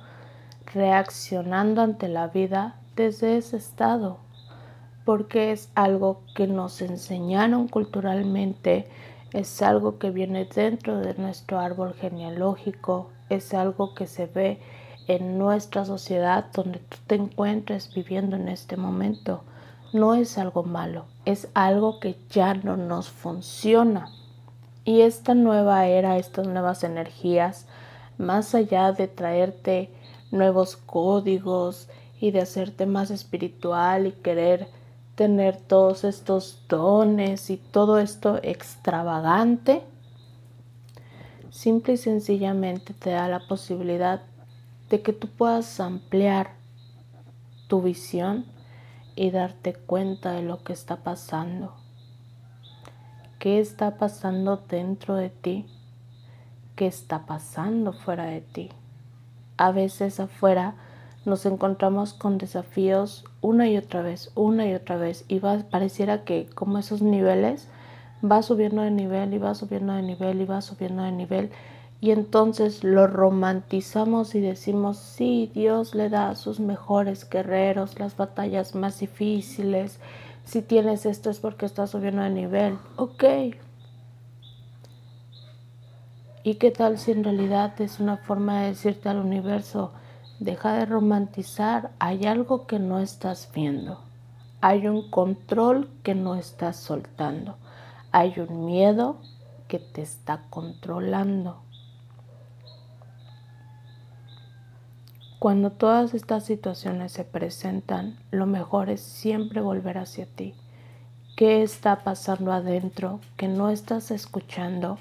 reaccionando 0.72 1.82
ante 1.82 2.08
la 2.08 2.28
vida 2.28 2.76
desde 2.96 3.38
ese 3.38 3.56
estado 3.56 4.23
porque 5.04 5.52
es 5.52 5.70
algo 5.74 6.22
que 6.34 6.46
nos 6.46 6.80
enseñaron 6.80 7.68
culturalmente, 7.68 8.88
es 9.32 9.62
algo 9.62 9.98
que 9.98 10.10
viene 10.10 10.46
dentro 10.46 10.98
de 10.98 11.14
nuestro 11.14 11.58
árbol 11.58 11.94
genealógico, 11.94 13.10
es 13.28 13.52
algo 13.52 13.94
que 13.94 14.06
se 14.06 14.26
ve 14.26 14.60
en 15.06 15.38
nuestra 15.38 15.84
sociedad 15.84 16.46
donde 16.54 16.78
tú 16.78 16.96
te 17.06 17.16
encuentres 17.16 17.92
viviendo 17.94 18.36
en 18.36 18.48
este 18.48 18.76
momento. 18.76 19.42
No 19.92 20.14
es 20.14 20.38
algo 20.38 20.62
malo, 20.62 21.04
es 21.24 21.48
algo 21.54 22.00
que 22.00 22.16
ya 22.30 22.54
no 22.54 22.76
nos 22.76 23.10
funciona. 23.10 24.08
Y 24.84 25.02
esta 25.02 25.34
nueva 25.34 25.86
era, 25.86 26.18
estas 26.18 26.46
nuevas 26.46 26.84
energías, 26.84 27.66
más 28.18 28.54
allá 28.54 28.92
de 28.92 29.08
traerte 29.08 29.90
nuevos 30.30 30.76
códigos 30.76 31.88
y 32.20 32.30
de 32.30 32.40
hacerte 32.40 32.86
más 32.86 33.10
espiritual 33.10 34.06
y 34.06 34.12
querer 34.12 34.68
tener 35.14 35.56
todos 35.56 36.04
estos 36.04 36.62
dones 36.68 37.50
y 37.50 37.56
todo 37.56 37.98
esto 37.98 38.40
extravagante, 38.42 39.82
simple 41.50 41.94
y 41.94 41.96
sencillamente 41.96 42.94
te 42.94 43.10
da 43.10 43.28
la 43.28 43.46
posibilidad 43.46 44.22
de 44.90 45.02
que 45.02 45.12
tú 45.12 45.28
puedas 45.28 45.78
ampliar 45.80 46.54
tu 47.68 47.80
visión 47.80 48.46
y 49.16 49.30
darte 49.30 49.74
cuenta 49.74 50.32
de 50.32 50.42
lo 50.42 50.62
que 50.64 50.72
está 50.72 50.96
pasando. 50.96 51.74
¿Qué 53.38 53.60
está 53.60 53.98
pasando 53.98 54.56
dentro 54.56 55.14
de 55.14 55.30
ti? 55.30 55.66
¿Qué 56.76 56.86
está 56.86 57.26
pasando 57.26 57.92
fuera 57.92 58.24
de 58.24 58.40
ti? 58.40 58.70
A 59.56 59.70
veces 59.70 60.18
afuera 60.18 60.74
nos 61.26 61.46
encontramos 61.46 62.14
con 62.14 62.38
desafíos 62.38 63.24
una 63.40 63.68
y 63.68 63.76
otra 63.76 64.02
vez, 64.02 64.30
una 64.34 64.66
y 64.66 64.74
otra 64.74 64.96
vez, 64.96 65.24
y 65.28 65.38
va, 65.38 65.58
pareciera 65.70 66.24
que 66.24 66.46
como 66.54 66.78
esos 66.78 67.02
niveles 67.02 67.68
va 68.22 68.42
subiendo 68.42 68.82
de 68.82 68.90
nivel 68.90 69.34
y 69.34 69.38
va 69.38 69.54
subiendo 69.54 69.94
de 69.94 70.02
nivel 70.02 70.40
y 70.40 70.44
va 70.44 70.60
subiendo 70.60 71.02
de 71.02 71.12
nivel, 71.12 71.50
y 72.00 72.10
entonces 72.10 72.84
lo 72.84 73.06
romantizamos 73.06 74.34
y 74.34 74.40
decimos, 74.40 74.98
sí, 74.98 75.50
Dios 75.54 75.94
le 75.94 76.10
da 76.10 76.28
a 76.28 76.34
sus 76.34 76.60
mejores 76.60 77.28
guerreros 77.28 77.98
las 77.98 78.16
batallas 78.16 78.74
más 78.74 79.00
difíciles, 79.00 79.98
si 80.44 80.60
tienes 80.60 81.06
esto 81.06 81.30
es 81.30 81.40
porque 81.40 81.64
estás 81.64 81.90
subiendo 81.90 82.22
de 82.22 82.30
nivel, 82.30 82.78
ok. 82.96 83.24
¿Y 86.42 86.56
qué 86.56 86.70
tal 86.70 86.98
si 86.98 87.12
en 87.12 87.24
realidad 87.24 87.80
es 87.80 88.00
una 88.00 88.18
forma 88.18 88.60
de 88.60 88.68
decirte 88.68 89.08
al 89.08 89.18
universo, 89.18 89.92
Deja 90.44 90.74
de 90.74 90.84
romantizar, 90.84 91.92
hay 91.98 92.26
algo 92.26 92.66
que 92.66 92.78
no 92.78 92.98
estás 92.98 93.48
viendo, 93.54 94.02
Hay 94.60 94.86
un 94.86 95.08
control 95.08 95.88
que 96.02 96.14
no 96.14 96.34
estás 96.34 96.76
soltando. 96.76 97.56
Hay 98.12 98.38
un 98.38 98.66
miedo 98.66 99.16
que 99.68 99.78
te 99.78 100.02
está 100.02 100.42
controlando. 100.50 101.62
Cuando 105.38 105.70
todas 105.70 106.12
estas 106.12 106.44
situaciones 106.44 107.12
se 107.12 107.24
presentan, 107.24 108.18
lo 108.30 108.44
mejor 108.44 108.90
es 108.90 109.00
siempre 109.00 109.62
volver 109.62 109.96
hacia 109.96 110.26
ti. 110.26 110.54
¿Qué 111.38 111.62
está 111.62 112.04
pasando 112.04 112.52
adentro 112.52 113.20
que 113.38 113.48
no 113.48 113.70
estás 113.70 114.10
escuchando? 114.10 114.98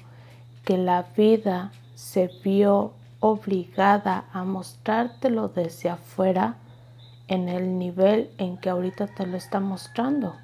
Que 0.64 0.78
la 0.78 1.02
vida 1.14 1.70
se 1.94 2.30
vio 2.42 2.94
obligada 3.26 4.26
a 4.34 4.44
mostrártelo 4.44 5.48
desde 5.48 5.88
afuera 5.88 6.56
en 7.26 7.48
el 7.48 7.78
nivel 7.78 8.30
en 8.36 8.58
que 8.58 8.68
ahorita 8.68 9.06
te 9.06 9.26
lo 9.26 9.38
está 9.38 9.60
mostrando. 9.60 10.34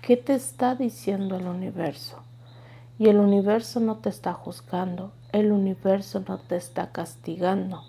¿Qué 0.00 0.16
te 0.16 0.32
está 0.32 0.76
diciendo 0.76 1.36
el 1.36 1.46
universo? 1.46 2.22
Y 2.98 3.10
el 3.10 3.18
universo 3.18 3.80
no 3.80 3.96
te 3.96 4.08
está 4.08 4.32
juzgando, 4.32 5.12
el 5.30 5.52
universo 5.52 6.24
no 6.26 6.38
te 6.38 6.56
está 6.56 6.90
castigando. 6.90 7.82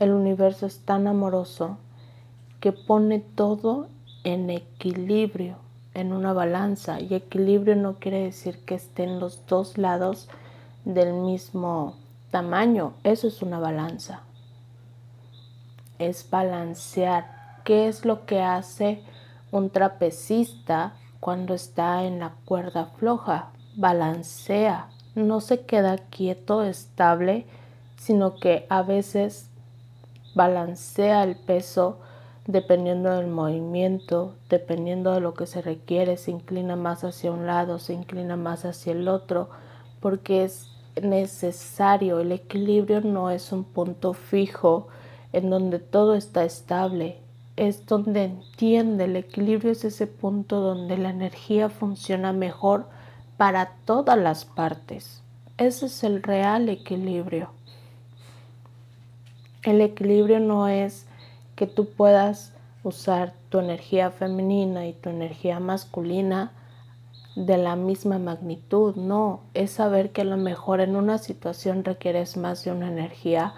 El 0.00 0.10
universo 0.10 0.66
es 0.66 0.80
tan 0.80 1.06
amoroso 1.06 1.78
que 2.58 2.72
pone 2.72 3.20
todo 3.20 3.86
en 4.24 4.50
equilibrio, 4.50 5.58
en 5.94 6.12
una 6.12 6.32
balanza. 6.32 7.00
Y 7.00 7.14
equilibrio 7.14 7.76
no 7.76 8.00
quiere 8.00 8.24
decir 8.24 8.64
que 8.64 8.74
estén 8.74 9.20
los 9.20 9.46
dos 9.46 9.78
lados 9.78 10.28
del 10.84 11.12
mismo 11.12 11.94
tamaño. 12.30 12.94
Eso 13.04 13.28
es 13.28 13.42
una 13.42 13.58
balanza. 13.58 14.20
Es 15.98 16.28
balancear. 16.28 17.60
¿Qué 17.64 17.88
es 17.88 18.04
lo 18.04 18.26
que 18.26 18.42
hace 18.42 19.02
un 19.50 19.70
trapecista 19.70 20.94
cuando 21.20 21.54
está 21.54 22.04
en 22.04 22.20
la 22.20 22.34
cuerda 22.44 22.86
floja? 22.96 23.50
Balancea. 23.76 24.88
No 25.14 25.40
se 25.40 25.62
queda 25.62 25.96
quieto, 25.98 26.62
estable, 26.62 27.46
sino 27.96 28.36
que 28.36 28.66
a 28.68 28.82
veces 28.82 29.50
balancea 30.34 31.24
el 31.24 31.36
peso 31.36 31.98
dependiendo 32.46 33.10
del 33.10 33.26
movimiento, 33.26 34.34
dependiendo 34.48 35.12
de 35.12 35.20
lo 35.20 35.34
que 35.34 35.46
se 35.46 35.62
requiere, 35.62 36.16
se 36.16 36.30
inclina 36.30 36.76
más 36.76 37.02
hacia 37.02 37.32
un 37.32 37.46
lado, 37.46 37.78
se 37.78 37.92
inclina 37.92 38.36
más 38.36 38.64
hacia 38.64 38.92
el 38.92 39.08
otro, 39.08 39.48
porque 40.00 40.44
es 40.44 40.70
necesario. 41.02 42.20
El 42.20 42.32
equilibrio 42.32 43.00
no 43.00 43.30
es 43.30 43.52
un 43.52 43.64
punto 43.64 44.12
fijo 44.12 44.88
en 45.32 45.50
donde 45.50 45.78
todo 45.78 46.14
está 46.14 46.44
estable, 46.44 47.18
es 47.56 47.86
donde 47.86 48.24
entiende 48.24 49.04
el 49.04 49.16
equilibrio, 49.16 49.72
es 49.72 49.84
ese 49.84 50.06
punto 50.06 50.60
donde 50.60 50.96
la 50.96 51.10
energía 51.10 51.68
funciona 51.68 52.32
mejor 52.32 52.86
para 53.36 53.72
todas 53.84 54.18
las 54.18 54.44
partes. 54.44 55.22
Ese 55.58 55.86
es 55.86 56.04
el 56.04 56.22
real 56.22 56.68
equilibrio. 56.68 57.50
El 59.62 59.80
equilibrio 59.80 60.38
no 60.38 60.68
es 60.68 61.06
que 61.56 61.66
tú 61.66 61.88
puedas 61.88 62.52
usar 62.84 63.34
tu 63.48 63.58
energía 63.58 64.10
femenina 64.10 64.86
y 64.86 64.92
tu 64.92 65.08
energía 65.08 65.58
masculina 65.58 66.52
de 67.36 67.58
la 67.58 67.76
misma 67.76 68.18
magnitud, 68.18 68.96
no, 68.96 69.42
es 69.52 69.70
saber 69.72 70.10
que 70.10 70.22
a 70.22 70.24
lo 70.24 70.38
mejor 70.38 70.80
en 70.80 70.96
una 70.96 71.18
situación 71.18 71.84
requieres 71.84 72.38
más 72.38 72.64
de 72.64 72.72
una 72.72 72.88
energía 72.88 73.54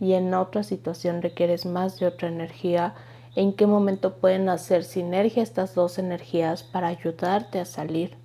y 0.00 0.14
en 0.14 0.34
otra 0.34 0.64
situación 0.64 1.22
requieres 1.22 1.64
más 1.64 2.00
de 2.00 2.06
otra 2.06 2.28
energía, 2.28 2.94
en 3.36 3.52
qué 3.52 3.68
momento 3.68 4.14
pueden 4.16 4.48
hacer 4.48 4.82
sinergia 4.82 5.44
estas 5.44 5.76
dos 5.76 5.98
energías 5.98 6.64
para 6.64 6.88
ayudarte 6.88 7.60
a 7.60 7.64
salir 7.64 8.16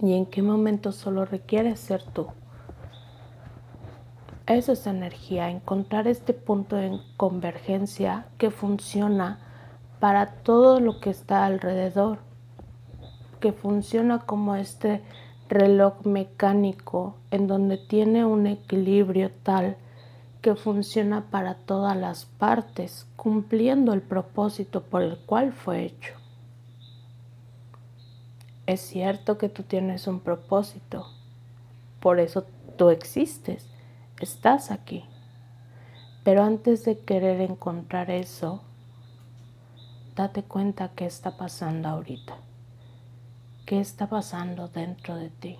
y 0.00 0.14
en 0.14 0.24
qué 0.24 0.40
momento 0.40 0.92
solo 0.92 1.26
requieres 1.26 1.80
ser 1.80 2.02
tú. 2.02 2.28
Eso 4.46 4.72
es 4.72 4.86
energía, 4.86 5.50
encontrar 5.50 6.08
este 6.08 6.32
punto 6.32 6.76
de 6.76 6.98
convergencia 7.18 8.24
que 8.38 8.50
funciona 8.50 9.40
para 10.00 10.26
todo 10.26 10.80
lo 10.80 11.00
que 11.00 11.10
está 11.10 11.44
alrededor, 11.44 12.20
que 13.40 13.52
funciona 13.52 14.20
como 14.20 14.56
este 14.56 15.02
reloj 15.48 16.04
mecánico 16.04 17.16
en 17.30 17.46
donde 17.46 17.78
tiene 17.78 18.24
un 18.24 18.46
equilibrio 18.46 19.30
tal 19.42 19.76
que 20.42 20.54
funciona 20.54 21.30
para 21.30 21.54
todas 21.54 21.96
las 21.96 22.26
partes, 22.26 23.06
cumpliendo 23.16 23.92
el 23.92 24.02
propósito 24.02 24.82
por 24.82 25.02
el 25.02 25.18
cual 25.18 25.52
fue 25.52 25.84
hecho. 25.84 26.14
Es 28.66 28.80
cierto 28.80 29.38
que 29.38 29.48
tú 29.48 29.62
tienes 29.62 30.06
un 30.06 30.20
propósito, 30.20 31.06
por 32.00 32.20
eso 32.20 32.44
tú 32.76 32.90
existes 32.90 33.68
estás 34.20 34.70
aquí. 34.70 35.04
Pero 36.24 36.42
antes 36.42 36.84
de 36.84 36.98
querer 36.98 37.40
encontrar 37.40 38.10
eso, 38.10 38.62
date 40.16 40.42
cuenta 40.42 40.90
qué 40.94 41.06
está 41.06 41.36
pasando 41.36 41.88
ahorita. 41.88 42.36
¿Qué 43.68 43.80
está 43.80 44.06
pasando 44.06 44.68
dentro 44.68 45.16
de 45.16 45.28
ti? 45.28 45.58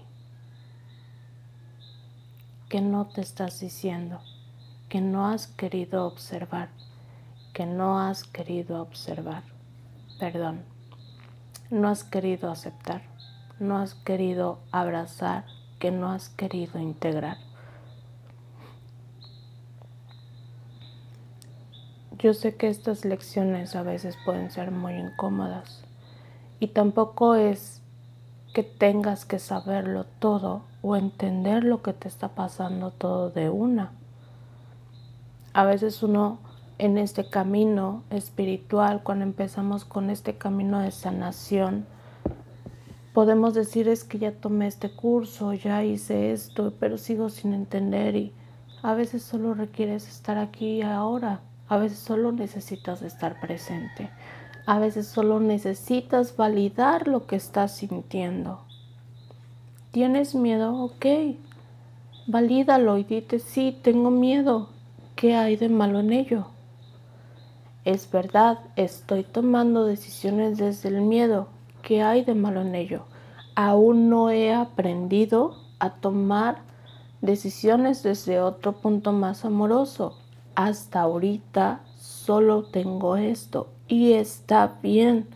¿Qué 2.70 2.80
no 2.80 3.06
te 3.06 3.20
estás 3.20 3.60
diciendo? 3.60 4.20
Que 4.88 5.02
no 5.02 5.26
has 5.26 5.46
querido 5.46 6.06
observar. 6.06 6.70
Que 7.52 7.66
no 7.66 8.00
has 8.00 8.24
querido 8.24 8.80
observar. 8.80 9.42
Perdón. 10.18 10.64
No 11.68 11.88
has 11.88 12.02
querido 12.02 12.50
aceptar. 12.50 13.02
No 13.60 13.76
has 13.76 13.94
querido 13.94 14.58
abrazar. 14.72 15.44
Que 15.78 15.90
no 15.90 16.10
has 16.10 16.30
querido 16.30 16.80
integrar. 16.80 17.36
Yo 22.16 22.32
sé 22.32 22.56
que 22.56 22.68
estas 22.68 23.04
lecciones 23.04 23.76
a 23.76 23.82
veces 23.82 24.16
pueden 24.24 24.50
ser 24.50 24.70
muy 24.70 24.94
incómodas 24.94 25.84
y 26.58 26.68
tampoco 26.68 27.34
es 27.34 27.82
que 28.58 28.64
tengas 28.64 29.24
que 29.24 29.38
saberlo 29.38 30.04
todo 30.18 30.62
o 30.82 30.96
entender 30.96 31.62
lo 31.62 31.80
que 31.80 31.92
te 31.92 32.08
está 32.08 32.30
pasando 32.30 32.90
todo 32.90 33.30
de 33.30 33.50
una. 33.50 33.92
A 35.52 35.64
veces 35.64 36.02
uno 36.02 36.40
en 36.78 36.98
este 36.98 37.30
camino 37.30 38.02
espiritual, 38.10 39.04
cuando 39.04 39.22
empezamos 39.22 39.84
con 39.84 40.10
este 40.10 40.38
camino 40.38 40.80
de 40.80 40.90
sanación, 40.90 41.86
podemos 43.14 43.54
decir 43.54 43.86
es 43.86 44.02
que 44.02 44.18
ya 44.18 44.32
tomé 44.32 44.66
este 44.66 44.90
curso, 44.90 45.52
ya 45.52 45.84
hice 45.84 46.32
esto, 46.32 46.74
pero 46.80 46.98
sigo 46.98 47.28
sin 47.28 47.52
entender 47.52 48.16
y 48.16 48.32
a 48.82 48.92
veces 48.94 49.22
solo 49.22 49.54
requieres 49.54 50.08
estar 50.08 50.36
aquí 50.36 50.82
ahora 50.82 51.42
a 51.68 51.76
veces 51.76 51.98
solo 51.98 52.32
necesitas 52.32 53.02
estar 53.02 53.40
presente. 53.40 54.10
A 54.68 54.78
veces 54.78 55.06
solo 55.06 55.40
necesitas 55.40 56.36
validar 56.36 57.08
lo 57.08 57.26
que 57.26 57.36
estás 57.36 57.74
sintiendo. 57.74 58.60
¿Tienes 59.92 60.34
miedo? 60.34 60.84
Ok. 60.84 61.06
Valídalo 62.26 62.98
y 62.98 63.04
dite, 63.04 63.38
sí, 63.38 63.78
tengo 63.82 64.10
miedo. 64.10 64.68
¿Qué 65.16 65.34
hay 65.34 65.56
de 65.56 65.70
malo 65.70 66.00
en 66.00 66.12
ello? 66.12 66.48
Es 67.86 68.10
verdad, 68.10 68.58
estoy 68.76 69.24
tomando 69.24 69.86
decisiones 69.86 70.58
desde 70.58 70.90
el 70.90 71.00
miedo. 71.00 71.48
¿Qué 71.80 72.02
hay 72.02 72.22
de 72.22 72.34
malo 72.34 72.60
en 72.60 72.74
ello? 72.74 73.04
Aún 73.54 74.10
no 74.10 74.28
he 74.28 74.52
aprendido 74.52 75.56
a 75.78 75.94
tomar 75.94 76.58
decisiones 77.22 78.02
desde 78.02 78.42
otro 78.42 78.72
punto 78.72 79.12
más 79.12 79.46
amoroso 79.46 80.18
hasta 80.54 81.00
ahorita 81.00 81.80
solo 81.96 82.64
tengo 82.64 83.16
esto 83.16 83.77
y 83.88 84.12
está 84.12 84.78
bien 84.82 85.26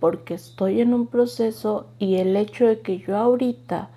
porque 0.00 0.34
estoy 0.34 0.80
en 0.80 0.94
un 0.94 1.06
proceso 1.08 1.88
y 1.98 2.16
el 2.16 2.36
hecho 2.36 2.66
de 2.66 2.80
que 2.80 2.98
yo 2.98 3.16
ahorita 3.16 3.90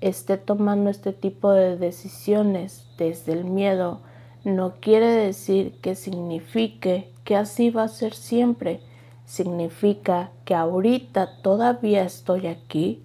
esté 0.00 0.38
tomando 0.38 0.90
este 0.90 1.12
tipo 1.12 1.50
de 1.50 1.76
decisiones 1.76 2.86
desde 2.96 3.32
el 3.32 3.44
miedo 3.44 4.00
no 4.44 4.74
quiere 4.80 5.08
decir 5.08 5.78
que 5.82 5.94
signifique 5.94 7.12
que 7.24 7.36
así 7.36 7.70
va 7.70 7.84
a 7.84 7.88
ser 7.88 8.14
siempre. 8.14 8.80
Significa 9.26 10.30
que 10.44 10.54
ahorita 10.54 11.42
todavía 11.42 12.04
estoy 12.04 12.46
aquí, 12.46 13.02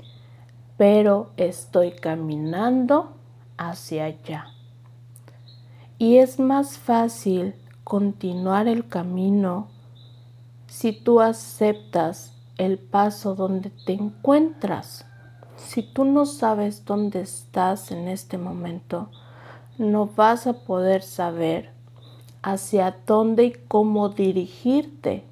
pero 0.77 1.31
estoy 1.35 1.91
caminando 1.91 3.13
hacia 3.57 4.05
allá. 4.05 4.45
Y 5.97 6.17
es 6.17 6.39
más 6.39 6.77
fácil 6.77 7.55
continuar 7.83 8.67
el 8.67 8.87
camino 8.87 9.67
si 10.73 10.91
tú 10.91 11.21
aceptas 11.21 12.33
el 12.57 12.79
paso 12.79 13.35
donde 13.35 13.69
te 13.69 13.93
encuentras. 13.93 15.05
Si 15.55 15.83
tú 15.83 16.03
no 16.03 16.25
sabes 16.25 16.83
dónde 16.83 17.21
estás 17.21 17.91
en 17.91 18.07
este 18.07 18.39
momento, 18.39 19.11
no 19.77 20.07
vas 20.07 20.47
a 20.47 20.53
poder 20.53 21.03
saber 21.03 21.69
hacia 22.41 22.97
dónde 23.05 23.43
y 23.45 23.51
cómo 23.51 24.09
dirigirte. 24.09 25.23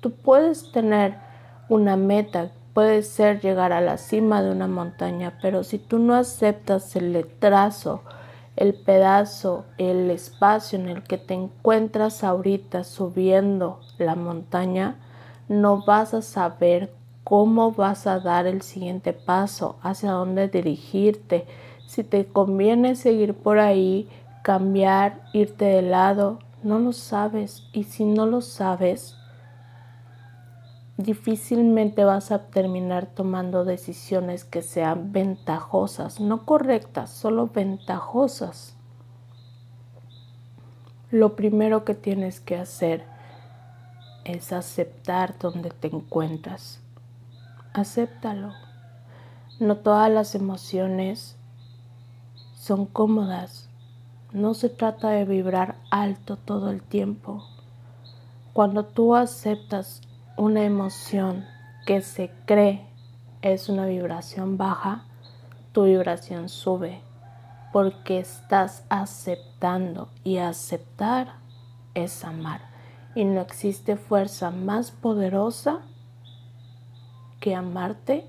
Tú 0.00 0.10
puedes 0.10 0.72
tener 0.72 1.14
una 1.68 1.96
meta, 1.96 2.50
puede 2.74 3.04
ser 3.04 3.40
llegar 3.40 3.72
a 3.72 3.80
la 3.80 3.96
cima 3.96 4.42
de 4.42 4.50
una 4.50 4.66
montaña, 4.66 5.38
pero 5.40 5.62
si 5.62 5.78
tú 5.78 6.00
no 6.00 6.14
aceptas 6.14 6.96
el 6.96 7.24
trazo, 7.38 8.02
el 8.60 8.74
pedazo, 8.74 9.64
el 9.78 10.10
espacio 10.10 10.78
en 10.78 10.90
el 10.90 11.02
que 11.02 11.16
te 11.16 11.32
encuentras 11.32 12.22
ahorita 12.22 12.84
subiendo 12.84 13.80
la 13.96 14.14
montaña, 14.14 14.96
no 15.48 15.82
vas 15.84 16.12
a 16.12 16.20
saber 16.20 16.92
cómo 17.24 17.72
vas 17.72 18.06
a 18.06 18.20
dar 18.20 18.46
el 18.46 18.60
siguiente 18.60 19.14
paso, 19.14 19.76
hacia 19.82 20.12
dónde 20.12 20.48
dirigirte, 20.48 21.46
si 21.86 22.04
te 22.04 22.26
conviene 22.26 22.96
seguir 22.96 23.32
por 23.34 23.58
ahí, 23.58 24.08
cambiar, 24.42 25.22
irte 25.32 25.64
de 25.64 25.82
lado, 25.82 26.38
no 26.62 26.78
lo 26.78 26.92
sabes. 26.92 27.64
Y 27.72 27.84
si 27.84 28.04
no 28.04 28.26
lo 28.26 28.42
sabes, 28.42 29.16
difícilmente 31.02 32.04
vas 32.04 32.30
a 32.30 32.46
terminar 32.46 33.06
tomando 33.06 33.64
decisiones 33.64 34.44
que 34.44 34.62
sean 34.62 35.12
ventajosas, 35.12 36.20
no 36.20 36.44
correctas, 36.44 37.10
solo 37.10 37.48
ventajosas. 37.48 38.74
Lo 41.10 41.34
primero 41.34 41.84
que 41.84 41.94
tienes 41.94 42.40
que 42.40 42.56
hacer 42.56 43.04
es 44.24 44.52
aceptar 44.52 45.38
donde 45.38 45.70
te 45.70 45.88
encuentras. 45.88 46.80
Acéptalo. 47.72 48.52
No 49.58 49.76
todas 49.76 50.10
las 50.10 50.34
emociones 50.34 51.36
son 52.54 52.86
cómodas. 52.86 53.68
No 54.32 54.54
se 54.54 54.68
trata 54.68 55.10
de 55.10 55.24
vibrar 55.24 55.76
alto 55.90 56.36
todo 56.36 56.70
el 56.70 56.82
tiempo. 56.82 57.44
Cuando 58.52 58.84
tú 58.84 59.16
aceptas 59.16 60.02
una 60.40 60.64
emoción 60.64 61.44
que 61.84 62.00
se 62.00 62.32
cree 62.46 62.86
es 63.42 63.68
una 63.68 63.84
vibración 63.84 64.56
baja, 64.56 65.04
tu 65.72 65.84
vibración 65.84 66.48
sube 66.48 67.02
porque 67.74 68.20
estás 68.20 68.82
aceptando 68.88 70.08
y 70.24 70.38
aceptar 70.38 71.34
es 71.92 72.24
amar. 72.24 72.62
Y 73.14 73.26
no 73.26 73.42
existe 73.42 73.96
fuerza 73.96 74.50
más 74.50 74.92
poderosa 74.92 75.80
que 77.38 77.54
amarte 77.54 78.26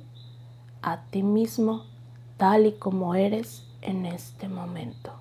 a 0.81 1.03
ti 1.11 1.23
mismo 1.23 1.85
tal 2.35 2.65
y 2.65 2.73
como 2.73 3.15
eres 3.15 3.65
en 3.81 4.05
este 4.05 4.49
momento. 4.49 5.13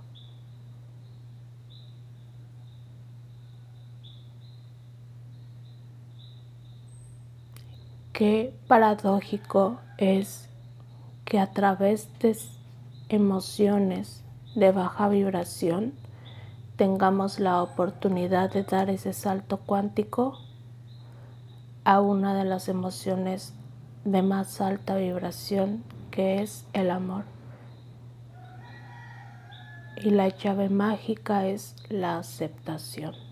Qué 8.20 8.52
paradójico 8.68 9.80
es 9.96 10.50
que 11.24 11.38
a 11.38 11.52
través 11.52 12.06
de 12.18 12.36
emociones 13.08 14.22
de 14.54 14.72
baja 14.72 15.08
vibración 15.08 15.94
tengamos 16.76 17.40
la 17.40 17.62
oportunidad 17.62 18.52
de 18.52 18.62
dar 18.62 18.90
ese 18.90 19.14
salto 19.14 19.56
cuántico 19.60 20.38
a 21.84 22.02
una 22.02 22.34
de 22.34 22.44
las 22.44 22.68
emociones 22.68 23.54
de 24.04 24.20
más 24.20 24.60
alta 24.60 24.96
vibración 24.96 25.82
que 26.10 26.42
es 26.42 26.66
el 26.74 26.90
amor. 26.90 27.24
Y 29.96 30.10
la 30.10 30.28
llave 30.28 30.68
mágica 30.68 31.46
es 31.46 31.74
la 31.88 32.18
aceptación. 32.18 33.29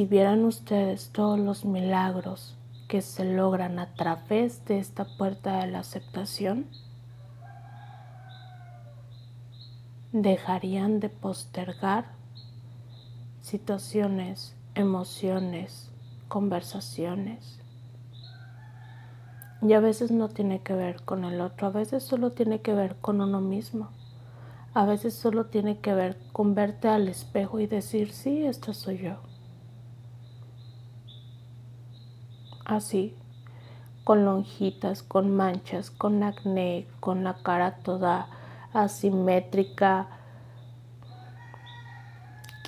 Si 0.00 0.06
vieran 0.06 0.46
ustedes 0.46 1.10
todos 1.12 1.38
los 1.38 1.66
milagros 1.66 2.56
que 2.88 3.02
se 3.02 3.22
logran 3.22 3.78
a 3.78 3.92
través 3.92 4.64
de 4.64 4.78
esta 4.78 5.04
puerta 5.04 5.60
de 5.60 5.66
la 5.66 5.80
aceptación, 5.80 6.64
dejarían 10.10 11.00
de 11.00 11.10
postergar 11.10 12.06
situaciones, 13.42 14.56
emociones, 14.74 15.90
conversaciones. 16.28 17.60
Y 19.60 19.74
a 19.74 19.80
veces 19.80 20.10
no 20.10 20.30
tiene 20.30 20.62
que 20.62 20.72
ver 20.72 21.02
con 21.02 21.26
el 21.26 21.42
otro, 21.42 21.66
a 21.66 21.70
veces 21.72 22.04
solo 22.04 22.30
tiene 22.30 22.62
que 22.62 22.72
ver 22.72 22.96
con 23.02 23.20
uno 23.20 23.42
mismo. 23.42 23.90
A 24.72 24.86
veces 24.86 25.12
solo 25.12 25.44
tiene 25.44 25.80
que 25.80 25.92
ver 25.92 26.16
con 26.32 26.54
verte 26.54 26.88
al 26.88 27.06
espejo 27.06 27.60
y 27.60 27.66
decir, 27.66 28.12
sí, 28.12 28.46
esta 28.46 28.72
soy 28.72 28.96
yo. 28.96 29.29
Así, 32.72 33.14
con 34.04 34.24
lonjitas, 34.24 35.02
con 35.02 35.34
manchas, 35.34 35.90
con 35.90 36.22
acné, 36.22 36.86
con 37.00 37.24
la 37.24 37.34
cara 37.34 37.76
toda 37.76 38.28
asimétrica. 38.72 40.08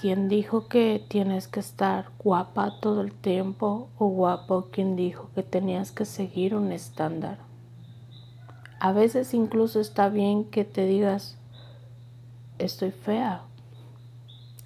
¿Quién 0.00 0.28
dijo 0.28 0.66
que 0.68 1.04
tienes 1.08 1.46
que 1.48 1.60
estar 1.60 2.10
guapa 2.18 2.80
todo 2.80 3.02
el 3.02 3.12
tiempo 3.12 3.88
o 3.98 4.08
guapo? 4.08 4.68
¿Quién 4.72 4.96
dijo 4.96 5.30
que 5.34 5.42
tenías 5.42 5.92
que 5.92 6.04
seguir 6.04 6.54
un 6.54 6.72
estándar? 6.72 7.38
A 8.80 8.92
veces 8.92 9.32
incluso 9.32 9.78
está 9.78 10.08
bien 10.08 10.44
que 10.44 10.64
te 10.64 10.84
digas, 10.86 11.36
estoy 12.58 12.90
fea. 12.90 13.42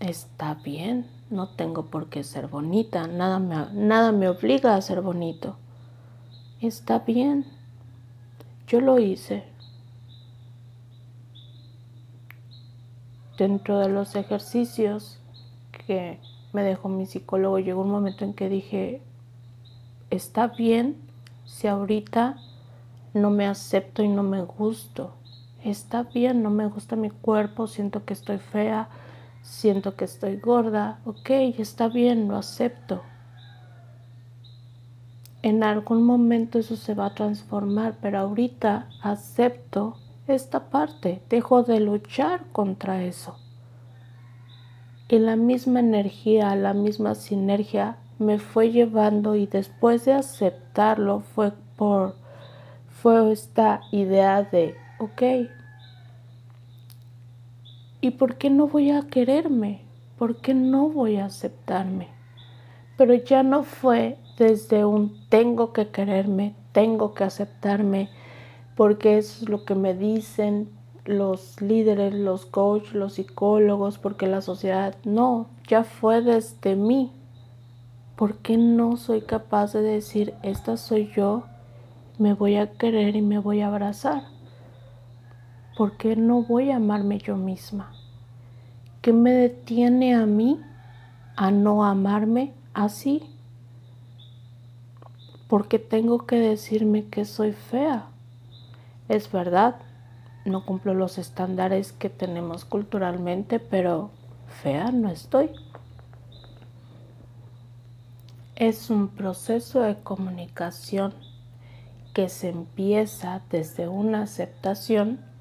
Está 0.01 0.55
bien. 0.55 1.16
No 1.31 1.49
tengo 1.49 1.87
por 1.87 2.09
qué 2.09 2.23
ser 2.23 2.47
bonita, 2.47 3.07
nada 3.09 3.39
me, 3.39 3.67
nada 3.73 4.13
me 4.13 4.29
obliga 4.29 4.77
a 4.77 4.83
ser 4.83 5.01
bonito. 5.01 5.57
Está 6.61 7.01
bien, 7.01 7.45
yo 8.69 8.81
lo 8.81 8.99
hice. 8.99 9.45
Dentro 13.37 13.79
de 13.79 13.89
los 13.89 14.15
ejercicios 14.15 15.19
que 15.87 16.19
me 16.53 16.63
dejó 16.63 16.89
mi 16.89 17.07
psicólogo, 17.07 17.59
llegó 17.59 17.83
un 17.83 17.91
momento 17.91 18.25
en 18.25 18.33
que 18.33 18.49
dije, 18.49 19.03
está 20.11 20.47
bien 20.47 20.97
si 21.45 21.67
ahorita 21.67 22.39
no 23.15 23.31
me 23.31 23.47
acepto 23.47 24.03
y 24.03 24.09
no 24.09 24.23
me 24.23 24.43
gusto. 24.43 25.13
Está 25.65 26.05
bien, 26.05 26.43
no 26.43 26.51
me 26.51 26.67
gusta 26.67 26.97
mi 26.97 27.11
cuerpo, 27.11 27.67
siento 27.67 28.05
que 28.05 28.15
estoy 28.15 28.39
fea, 28.39 28.89
Siento 29.47 29.95
que 29.95 30.05
estoy 30.05 30.39
gorda, 30.39 30.99
ok, 31.05 31.31
está 31.57 31.87
bien, 31.87 32.27
lo 32.27 32.37
acepto. 32.37 33.03
En 35.41 35.63
algún 35.63 36.03
momento 36.03 36.59
eso 36.59 36.75
se 36.75 36.95
va 36.95 37.07
a 37.07 37.15
transformar, 37.15 37.95
pero 38.03 38.19
ahorita 38.19 38.89
acepto 39.01 39.99
esta 40.27 40.69
parte, 40.69 41.23
dejo 41.31 41.63
de 41.63 41.79
luchar 41.79 42.45
contra 42.51 43.05
eso. 43.05 43.39
Y 45.09 45.21
la 45.21 45.37
misma 45.37 45.79
energía, 45.79 46.57
la 46.57 46.75
misma 46.75 47.15
sinergia 47.15 47.99
me 48.19 48.41
fue 48.41 48.73
llevando 48.73 49.37
y 49.37 49.47
después 49.47 50.05
de 50.07 50.15
aceptarlo 50.15 51.21
fue 51.21 51.53
por 51.77 52.17
fue 52.89 53.31
esta 53.31 53.81
idea 53.93 54.43
de, 54.43 54.75
ok, 54.99 55.23
¿Y 58.01 58.13
por 58.13 58.37
qué 58.37 58.51
no 58.51 58.69
voy 58.69 58.91
a 58.91 59.03
quererme? 59.03 59.83
¿Por 60.19 60.41
qué 60.41 60.55
no 60.55 60.89
voy 60.89 61.17
a 61.17 61.27
aceptarme? 61.27 62.09
Pero 62.97 63.15
ya 63.15 63.43
no 63.43 63.63
fue 63.63 64.19
desde 64.39 64.85
un 64.85 65.29
tengo 65.29 65.73
que 65.73 65.89
quererme, 65.89 66.55
tengo 66.73 67.15
que 67.15 67.25
aceptarme, 67.25 68.11
porque 68.75 69.19
eso 69.19 69.45
es 69.45 69.49
lo 69.49 69.65
que 69.65 69.75
me 69.75 69.95
dicen 69.95 70.71
los 71.07 71.61
líderes, 71.61 72.15
los 72.15 72.47
coaches, 72.47 72.95
los 72.95 73.15
psicólogos, 73.15 73.99
porque 73.99 74.27
la 74.27 74.43
sociedad 74.43 74.95
no, 75.05 75.49
ya 75.69 75.85
fue 75.85 76.21
desde 76.21 76.77
mí. 76.77 77.13
¿Por 78.17 78.39
qué 78.39 78.57
no 78.57 78.97
soy 78.97 79.23
capaz 79.23 79.73
de 79.73 79.83
decir, 79.83 80.35
esta 80.43 80.77
soy 80.77 81.11
yo, 81.15 81.45
me 82.19 82.35
voy 82.35 82.57
a 82.57 82.73
querer 82.73 83.17
y 83.17 83.23
me 83.23 83.39
voy 83.39 83.61
a 83.61 83.69
abrazar? 83.69 84.36
¿Por 85.77 85.99
qué 85.99 86.17
no 86.17 86.43
voy 86.43 86.71
a 86.71 86.77
amarme 86.77 87.19
yo 87.19 87.37
misma? 87.37 87.93
¿Qué 89.03 89.13
me 89.13 89.31
detiene 89.31 90.15
a 90.15 90.25
mí 90.25 90.59
a 91.37 91.51
no 91.51 91.85
amarme 91.85 92.55
así? 92.73 93.23
Porque 95.49 95.79
tengo 95.79 96.25
que 96.25 96.37
decirme 96.37 97.05
que 97.05 97.27
soy 97.27 97.53
fea. 97.53 98.07
Es 99.11 99.31
verdad, 99.31 99.77
no 100.47 100.65
cumplo 100.65 100.95
los 100.95 101.19
estándares 101.19 101.93
que 101.93 102.09
tenemos 102.09 102.65
culturalmente, 102.65 103.61
pero 103.61 104.11
fea 104.63 104.91
no 104.93 105.11
estoy. 105.11 105.51
Es 108.55 108.89
un 108.89 109.09
proceso 109.09 109.81
de 109.81 109.97
comunicación 109.97 111.13
que 112.15 112.31
se 112.31 112.49
empieza 112.49 113.43
desde 113.51 113.89
una 113.89 114.23
aceptación 114.23 115.36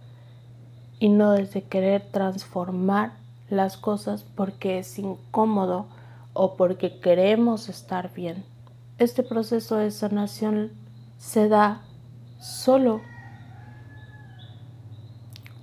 y 0.99 1.09
no 1.09 1.31
desde 1.31 1.63
querer 1.63 2.07
transformar 2.11 3.13
las 3.49 3.77
cosas 3.77 4.23
porque 4.23 4.79
es 4.79 4.97
incómodo 4.97 5.87
o 6.33 6.55
porque 6.55 6.99
queremos 6.99 7.69
estar 7.69 8.13
bien. 8.13 8.43
Este 8.97 9.23
proceso 9.23 9.75
de 9.77 9.91
sanación 9.91 10.71
se 11.17 11.49
da 11.49 11.81
solo 12.39 13.01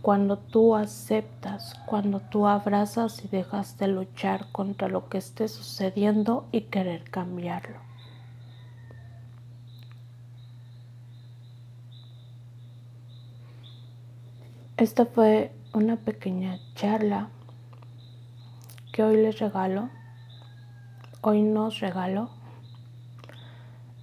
cuando 0.02 0.36
tú 0.36 0.74
aceptas, 0.74 1.74
cuando 1.86 2.20
tú 2.20 2.46
abrazas 2.46 3.24
y 3.24 3.28
dejas 3.28 3.78
de 3.78 3.88
luchar 3.88 4.50
contra 4.50 4.88
lo 4.88 5.08
que 5.08 5.18
esté 5.18 5.46
sucediendo 5.46 6.46
y 6.50 6.62
querer 6.62 7.04
cambiarlo. 7.04 7.91
Esta 14.82 15.06
fue 15.06 15.52
una 15.72 15.94
pequeña 15.94 16.58
charla 16.74 17.28
que 18.92 19.04
hoy 19.04 19.16
les 19.16 19.38
regalo, 19.38 19.90
hoy 21.20 21.40
nos 21.42 21.78
regalo. 21.78 22.30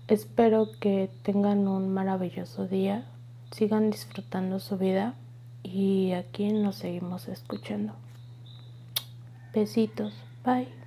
Espero 0.07 0.69
que 0.79 1.11
tengan 1.21 1.67
un 1.67 1.93
maravilloso 1.93 2.65
día, 2.65 3.03
sigan 3.51 3.89
disfrutando 3.91 4.61
su 4.61 4.77
vida 4.77 5.15
y 5.63 6.13
aquí 6.13 6.53
nos 6.53 6.77
seguimos 6.77 7.27
escuchando. 7.27 7.91
Besitos, 9.53 10.13
bye. 10.45 10.78